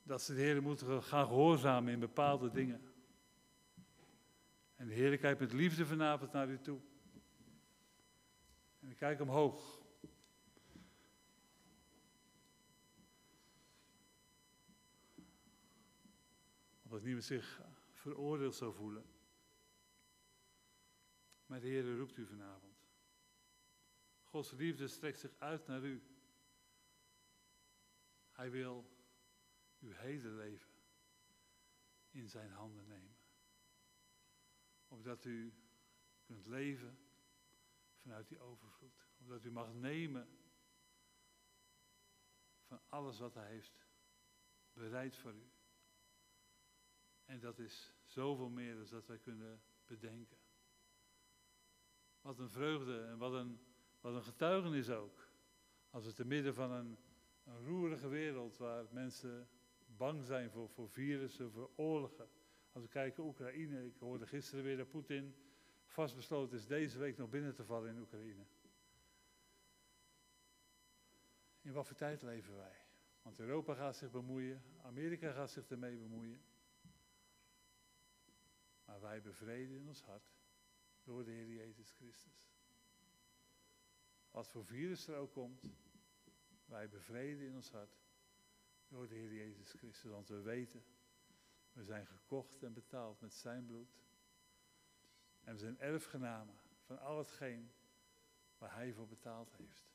dat 0.03 0.23
ze 0.23 0.35
de 0.35 0.41
Heer 0.41 0.63
moeten 0.63 1.03
gaan 1.03 1.27
gehoorzamen 1.27 1.93
in 1.93 2.01
bepaalde 2.01 2.51
dingen. 2.51 2.93
En 4.77 4.87
de 4.87 4.95
Heer 4.95 5.19
kijkt 5.19 5.41
met 5.41 5.53
liefde 5.53 5.87
vanavond 5.87 6.33
naar 6.33 6.49
u 6.49 6.61
toe. 6.61 6.81
En 8.81 8.91
ik 8.91 8.97
kijk 8.97 9.21
omhoog. 9.21 9.82
Niemand 17.01 17.25
zich 17.25 17.61
veroordeeld 17.93 18.55
zou 18.55 18.75
voelen. 18.75 19.05
Maar 21.47 21.61
de 21.61 21.67
Heer 21.67 21.97
roept 21.97 22.17
u 22.17 22.27
vanavond. 22.27 22.87
Gods 24.23 24.51
liefde 24.51 24.89
strekt 24.89 25.19
zich 25.19 25.35
uit 25.39 25.67
naar 25.67 25.83
u. 25.83 26.03
Hij 28.31 28.51
wil 28.51 28.91
uw 29.79 29.93
hele 29.93 30.29
leven 30.29 30.73
in 32.11 32.29
zijn 32.29 32.51
handen 32.51 32.87
nemen. 32.87 33.17
Opdat 34.89 35.25
u 35.25 35.55
kunt 36.23 36.47
leven 36.47 36.99
vanuit 37.95 38.29
die 38.29 38.39
overvloed. 38.39 39.07
Opdat 39.19 39.45
u 39.45 39.51
mag 39.51 39.75
nemen 39.75 40.29
van 42.63 42.81
alles 42.89 43.19
wat 43.19 43.35
hij 43.35 43.49
heeft 43.49 43.87
bereid 44.73 45.17
voor 45.17 45.35
u. 45.35 45.52
En 47.33 47.41
dat 47.41 47.59
is 47.59 47.93
zoveel 48.05 48.49
meer 48.49 48.75
dan 48.75 48.87
dat 48.91 49.07
wij 49.07 49.19
kunnen 49.19 49.63
bedenken. 49.87 50.37
Wat 52.21 52.39
een 52.39 52.51
vreugde 52.51 53.01
en 53.01 53.19
wat 53.19 53.33
een, 53.33 53.61
wat 54.01 54.15
een 54.15 54.23
getuigenis 54.23 54.91
ook. 54.91 55.29
Als 55.91 56.05
we 56.05 56.13
te 56.13 56.25
midden 56.25 56.55
van 56.55 56.71
een, 56.71 56.99
een 57.45 57.65
roerige 57.65 58.09
wereld 58.09 58.57
waar 58.57 58.87
mensen 58.91 59.49
bang 59.87 60.25
zijn 60.25 60.51
voor, 60.51 60.69
voor 60.69 60.89
virussen, 60.89 61.51
voor 61.51 61.71
oorlogen. 61.77 62.29
Als 62.73 62.83
we 62.83 62.89
kijken 62.89 63.25
Oekraïne, 63.25 63.87
ik 63.87 63.97
hoorde 63.99 64.27
gisteren 64.27 64.65
weer 64.65 64.77
dat 64.77 64.91
Poetin 64.91 65.35
vastbesloten 65.87 66.59
is 66.59 66.67
deze 66.67 66.99
week 66.99 67.17
nog 67.17 67.31
binnen 67.31 67.55
te 67.55 67.65
vallen 67.65 67.91
in 67.91 68.01
Oekraïne. 68.01 68.47
In 71.61 71.73
wat 71.73 71.87
voor 71.87 71.97
tijd 71.97 72.23
leven 72.23 72.57
wij? 72.57 72.77
Want 73.23 73.39
Europa 73.39 73.75
gaat 73.75 73.97
zich 73.97 74.11
bemoeien, 74.11 74.63
Amerika 74.83 75.33
gaat 75.33 75.51
zich 75.51 75.71
ermee 75.71 75.97
bemoeien. 75.97 76.41
Maar 78.93 79.01
wij 79.01 79.23
bevreden 79.23 79.77
in 79.77 79.89
ons 79.89 80.03
hart 80.03 80.33
door 81.03 81.25
de 81.25 81.31
Heer 81.31 81.49
Jezus 81.49 81.91
Christus. 81.91 82.51
Wat 84.31 84.49
voor 84.49 84.65
virus 84.65 85.07
er 85.07 85.17
ook 85.17 85.33
komt, 85.33 85.73
wij 86.65 86.89
bevreden 86.89 87.47
in 87.47 87.55
ons 87.55 87.71
hart 87.71 87.99
door 88.89 89.09
de 89.09 89.15
Heer 89.15 89.33
Jezus 89.33 89.73
Christus. 89.73 90.11
Want 90.11 90.29
we 90.29 90.41
weten, 90.41 90.85
we 91.73 91.85
zijn 91.85 92.07
gekocht 92.07 92.63
en 92.63 92.73
betaald 92.73 93.21
met 93.21 93.35
zijn 93.35 93.67
bloed. 93.67 94.03
En 95.41 95.53
we 95.53 95.59
zijn 95.59 95.79
erfgenamen 95.79 96.61
van 96.83 96.99
al 96.99 97.19
hetgeen 97.19 97.73
waar 98.59 98.75
Hij 98.75 98.93
voor 98.93 99.09
betaald 99.09 99.53
heeft. 99.57 99.93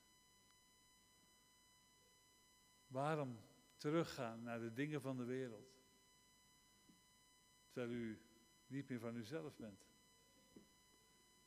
Waarom 2.86 3.40
teruggaan 3.76 4.42
naar 4.42 4.60
de 4.60 4.72
dingen 4.72 5.00
van 5.00 5.16
de 5.16 5.24
wereld? 5.24 5.80
Terwijl 7.70 7.92
u 7.92 8.27
niet 8.68 8.88
meer 8.88 9.00
van 9.00 9.16
uzelf 9.16 9.56
bent. 9.56 9.86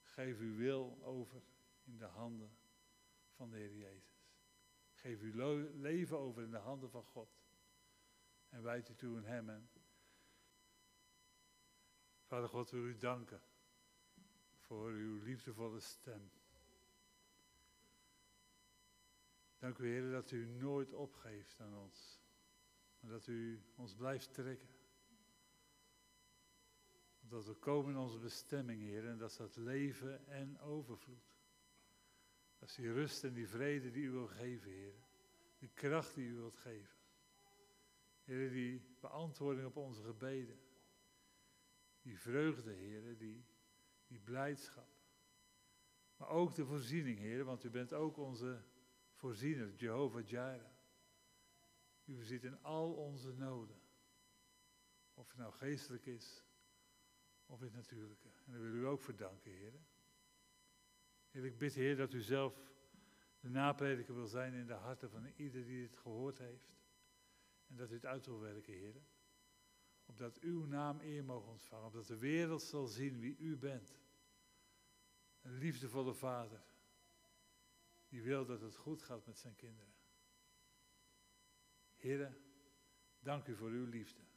Geef 0.01 0.39
uw 0.39 0.55
wil 0.55 1.03
over 1.03 1.41
in 1.83 1.97
de 1.97 2.05
handen 2.05 2.57
van 3.31 3.49
de 3.49 3.57
Heer 3.57 3.75
Jezus. 3.75 4.29
Geef 4.93 5.21
uw 5.21 5.71
leven 5.73 6.17
over 6.17 6.43
in 6.43 6.51
de 6.51 6.57
handen 6.57 6.89
van 6.89 7.03
God. 7.03 7.39
En 8.49 8.63
wijd 8.63 8.89
u 8.89 8.95
toe 8.95 9.17
in 9.17 9.23
Hem. 9.23 9.49
En 9.49 9.69
Vader 12.31 12.49
God, 12.49 12.69
wil 12.69 12.85
u 12.85 12.97
danken 12.97 13.41
voor 14.57 14.89
uw 14.89 15.21
liefdevolle 15.21 15.79
stem. 15.79 16.31
Dank 19.57 19.77
u, 19.77 19.87
Heer, 19.87 20.11
dat 20.11 20.31
u 20.31 20.45
nooit 20.45 20.93
opgeeft 20.93 21.59
aan 21.59 21.77
ons. 21.77 22.21
Maar 22.99 23.11
dat 23.11 23.27
u 23.27 23.61
ons 23.75 23.95
blijft 23.95 24.33
trekken. 24.33 24.69
Dat 27.31 27.45
we 27.45 27.53
komen 27.53 27.91
in 27.91 27.99
onze 27.99 28.19
bestemming, 28.19 28.81
Heer, 28.81 29.07
en 29.07 29.17
dat 29.17 29.29
is 29.29 29.37
dat 29.37 29.55
leven 29.55 30.27
en 30.27 30.59
overvloed. 30.59 31.35
Dat 32.57 32.69
is 32.69 32.75
die 32.75 32.93
rust 32.93 33.23
en 33.23 33.33
die 33.33 33.47
vrede 33.47 33.91
die 33.91 34.03
u 34.03 34.11
wil 34.11 34.27
geven, 34.27 34.71
Heer. 34.71 34.93
Die 35.57 35.69
kracht 35.69 36.15
die 36.15 36.27
u 36.27 36.35
wilt 36.35 36.57
geven. 36.57 36.97
Heer, 38.23 38.49
die 38.49 38.81
beantwoording 38.99 39.67
op 39.67 39.75
onze 39.75 40.03
gebeden. 40.03 40.59
Die 42.01 42.19
vreugde, 42.19 42.71
Heer, 42.71 43.17
die, 43.17 43.45
die 44.07 44.19
blijdschap. 44.19 44.89
Maar 46.17 46.29
ook 46.29 46.55
de 46.55 46.65
voorziening, 46.65 47.19
Heer, 47.19 47.43
want 47.43 47.63
u 47.63 47.69
bent 47.69 47.93
ook 47.93 48.17
onze 48.17 48.63
voorziener, 49.13 49.75
Jehovah 49.75 50.27
Jireh. 50.27 50.71
U 52.05 52.15
voorziet 52.15 52.43
in 52.43 52.63
al 52.63 52.93
onze 52.93 53.33
noden. 53.33 53.81
Of 55.13 55.27
het 55.27 55.37
nou 55.37 55.53
geestelijk 55.53 56.05
is, 56.05 56.43
of 57.51 57.59
het 57.59 57.73
natuurlijke. 57.73 58.29
En 58.45 58.51
daar 58.51 58.61
wil 58.61 58.73
u 58.73 58.85
ook 58.85 59.01
voor 59.01 59.15
danken, 59.15 59.51
Heer. 59.51 59.73
Ik 61.31 61.57
bid, 61.57 61.73
Heer, 61.73 61.95
dat 61.95 62.13
u 62.13 62.21
zelf 62.21 62.71
de 63.39 63.49
naprediker 63.49 64.15
wil 64.15 64.27
zijn 64.27 64.53
in 64.53 64.67
de 64.67 64.73
harten 64.73 65.09
van 65.09 65.25
ieder 65.25 65.65
die 65.65 65.83
het 65.83 65.97
gehoord 65.97 66.37
heeft. 66.37 66.75
En 67.67 67.75
dat 67.75 67.91
u 67.91 67.93
het 67.93 68.05
uit 68.05 68.25
wil 68.25 68.39
werken, 68.39 68.73
Heer. 68.73 69.01
Opdat 70.05 70.39
uw 70.39 70.65
naam 70.65 70.99
eer 70.99 71.23
mogen 71.23 71.51
ontvangen. 71.51 71.85
Opdat 71.85 72.07
de 72.07 72.17
wereld 72.17 72.61
zal 72.61 72.85
zien 72.85 73.19
wie 73.19 73.37
u 73.37 73.57
bent. 73.57 73.99
Een 75.41 75.57
liefdevolle 75.57 76.13
vader. 76.13 76.63
Die 78.07 78.21
wil 78.21 78.45
dat 78.45 78.61
het 78.61 78.75
goed 78.75 79.01
gaat 79.01 79.25
met 79.25 79.37
zijn 79.37 79.55
kinderen. 79.55 79.93
Heer, 81.95 82.37
dank 83.19 83.47
u 83.47 83.55
voor 83.55 83.69
uw 83.69 83.85
liefde. 83.85 84.30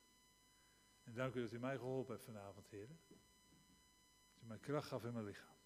En 1.04 1.14
dank 1.14 1.34
u 1.34 1.40
dat 1.40 1.52
u 1.52 1.58
mij 1.58 1.76
geholpen 1.76 2.12
hebt 2.12 2.24
vanavond, 2.24 2.68
Heer. 2.68 2.88
Dat 2.88 4.42
u 4.42 4.46
mij 4.46 4.58
kracht 4.58 4.88
gaf 4.88 5.04
in 5.04 5.12
mijn 5.12 5.24
lichaam. 5.24 5.56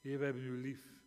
Heer, 0.00 0.18
we 0.18 0.24
hebben 0.24 0.42
u 0.42 0.60
lief. 0.60 1.02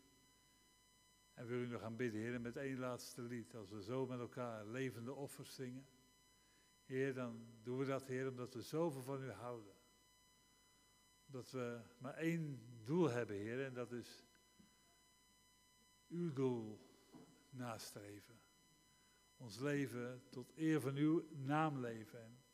En 1.34 1.45
we 1.45 1.49
willen 1.49 1.68
u 1.68 1.72
nog 1.72 1.82
gaan 1.82 1.95
bidden, 1.95 2.22
Heer, 2.22 2.41
met 2.41 2.57
één 2.57 2.80
laatste 2.80 3.22
lied. 3.22 3.55
Als 3.55 3.70
we 3.70 3.84
zo 3.84 4.05
met 4.05 4.20
elkaar 4.20 4.65
levende 4.65 5.13
offers 5.13 5.55
zingen. 5.55 5.88
Heer, 6.86 7.13
dan 7.13 7.47
doen 7.63 7.78
we 7.78 7.86
dat, 7.86 8.05
Heer, 8.05 8.30
omdat 8.30 8.53
we 8.53 8.61
zoveel 8.61 9.01
van 9.01 9.24
u 9.24 9.32
houden. 9.32 9.74
Dat 11.26 11.51
we 11.51 11.82
maar 11.97 12.13
één 12.13 12.61
doel 12.84 13.09
hebben, 13.09 13.36
Heer, 13.36 13.65
en 13.65 13.74
dat 13.74 13.91
is 13.91 14.26
uw 16.07 16.34
doel 16.34 16.80
nastreven. 17.49 18.39
Ons 19.38 19.59
leven 19.59 20.24
tot 20.30 20.51
eer 20.55 20.82
van 20.82 20.95
uw 20.95 21.28
naam 21.32 21.80
leven. 21.80 22.45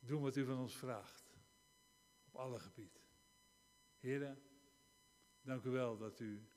En 0.00 0.06
doen 0.06 0.22
wat 0.22 0.36
u 0.36 0.44
van 0.44 0.58
ons 0.58 0.76
vraagt. 0.76 1.34
Op 2.24 2.36
alle 2.36 2.58
gebieden. 2.58 3.02
Heren, 3.98 4.42
dank 5.40 5.64
u 5.64 5.70
wel 5.70 5.96
dat 5.96 6.20
u 6.20 6.48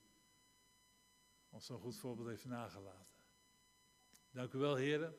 ons 1.49 1.65
zo'n 1.65 1.79
goed 1.79 1.97
voorbeeld 1.97 2.27
heeft 2.27 2.45
nagelaten. 2.45 3.21
Dank 4.31 4.53
u 4.53 4.57
wel, 4.57 4.75
heren, 4.75 5.17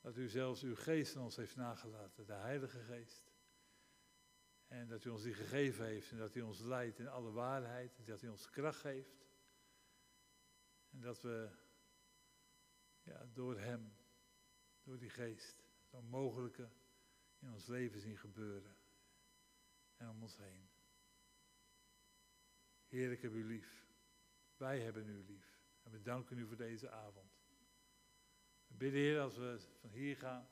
dat 0.00 0.16
u 0.16 0.28
zelfs 0.28 0.62
uw 0.62 0.76
geest 0.76 1.14
in 1.14 1.20
ons 1.20 1.36
heeft 1.36 1.56
nagelaten, 1.56 2.26
de 2.26 2.32
Heilige 2.32 2.80
Geest. 2.80 3.34
En 4.66 4.88
dat 4.88 5.04
u 5.04 5.10
ons 5.10 5.22
die 5.22 5.34
gegeven 5.34 5.84
heeft 5.84 6.10
en 6.10 6.18
dat 6.18 6.34
u 6.34 6.40
ons 6.40 6.60
leidt 6.60 6.98
in 6.98 7.08
alle 7.08 7.30
waarheid, 7.30 7.98
en 7.98 8.04
dat 8.04 8.22
u 8.22 8.28
ons 8.28 8.50
kracht 8.50 8.80
geeft. 8.80 9.26
En 10.90 11.00
dat 11.00 11.20
we 11.20 11.50
ja, 13.02 13.26
door 13.32 13.58
Hem, 13.58 13.96
door 14.82 14.98
die 14.98 15.10
geest, 15.10 15.64
het 15.82 15.92
onmogelijke 15.92 16.70
in 17.46 17.52
ons 17.52 17.66
leven 17.66 18.00
zien 18.00 18.16
gebeuren 18.16 18.76
en 19.96 20.08
om 20.08 20.22
ons 20.22 20.36
heen. 20.36 20.68
Heer, 22.86 23.12
ik 23.12 23.22
heb 23.22 23.32
u 23.32 23.44
lief. 23.44 23.86
Wij 24.56 24.80
hebben 24.80 25.08
u 25.08 25.24
lief. 25.24 25.60
En 25.82 25.90
we 25.90 26.02
danken 26.02 26.38
u 26.38 26.46
voor 26.46 26.56
deze 26.56 26.90
avond. 26.90 27.32
We 28.66 28.74
bidden, 28.74 29.00
Heer, 29.00 29.20
als 29.20 29.36
we 29.36 29.58
van 29.80 29.90
hier 29.90 30.16
gaan, 30.16 30.48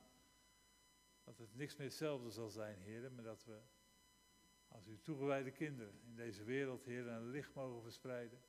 dat 1.23 1.37
het 1.37 1.55
niks 1.55 1.75
meer 1.75 1.87
hetzelfde 1.87 2.31
zal 2.31 2.49
zijn, 2.49 2.79
Heer, 2.79 3.11
maar 3.11 3.23
dat 3.23 3.45
we 3.45 3.61
als 4.67 4.87
uw 4.87 4.99
toegewijde 5.01 5.51
kinderen 5.51 6.01
in 6.03 6.15
deze 6.15 6.43
wereld, 6.43 6.85
Heer, 6.85 7.07
een 7.07 7.29
licht 7.29 7.53
mogen 7.53 7.81
verspreiden, 7.81 8.41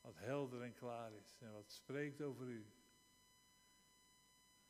wat 0.00 0.16
helder 0.16 0.62
en 0.62 0.74
klaar 0.74 1.12
is 1.12 1.38
en 1.40 1.52
wat 1.52 1.70
spreekt 1.70 2.20
over 2.20 2.46
u. 2.46 2.66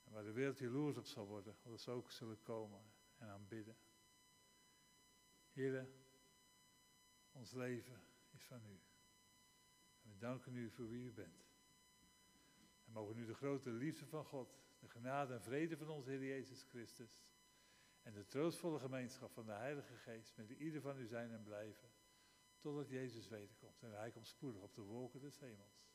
En 0.05 0.13
waar 0.13 0.25
de 0.25 0.33
wereld 0.33 0.59
jaloers 0.59 0.97
op 0.97 1.07
zal 1.07 1.27
worden, 1.27 1.57
dat 1.63 1.81
ze 1.81 1.91
ook 1.91 2.11
zullen 2.11 2.43
komen 2.43 2.91
en 3.23 3.29
aanbidden. 3.29 3.77
Heer, 5.53 5.89
ons 7.31 7.53
leven 7.53 8.03
is 8.31 8.45
van 8.45 8.64
u. 8.66 8.81
We 10.03 10.16
danken 10.16 10.57
u 10.57 10.70
voor 10.70 10.89
wie 10.89 11.05
u 11.05 11.12
bent. 11.12 11.47
En 12.85 12.93
mogen 12.93 13.16
nu 13.16 13.27
de 13.27 13.35
grote 13.35 13.70
liefde 13.70 14.07
van 14.07 14.25
God, 14.25 14.61
de 14.79 14.89
genade 14.89 15.35
en 15.35 15.43
vrede 15.43 15.77
van 15.77 15.89
onze 15.89 16.11
Heer 16.11 16.25
Jezus 16.25 16.62
Christus 16.62 17.20
en 18.03 18.12
de 18.12 18.27
troostvolle 18.27 18.79
gemeenschap 18.79 19.33
van 19.33 19.47
de 19.47 19.53
Heilige 19.53 19.97
Geest 19.97 20.37
met 20.37 20.51
ieder 20.51 20.81
van 20.81 20.99
u 20.99 21.07
zijn 21.07 21.33
en 21.33 21.43
blijven, 21.43 21.93
totdat 22.59 22.89
Jezus 22.89 23.29
wederkomt 23.29 23.83
en 23.83 23.91
hij 23.91 24.11
komt 24.11 24.29
spoedig 24.29 24.62
op 24.62 24.75
de 24.75 24.83
wolken 24.83 25.20
des 25.20 25.39
hemels. 25.39 25.91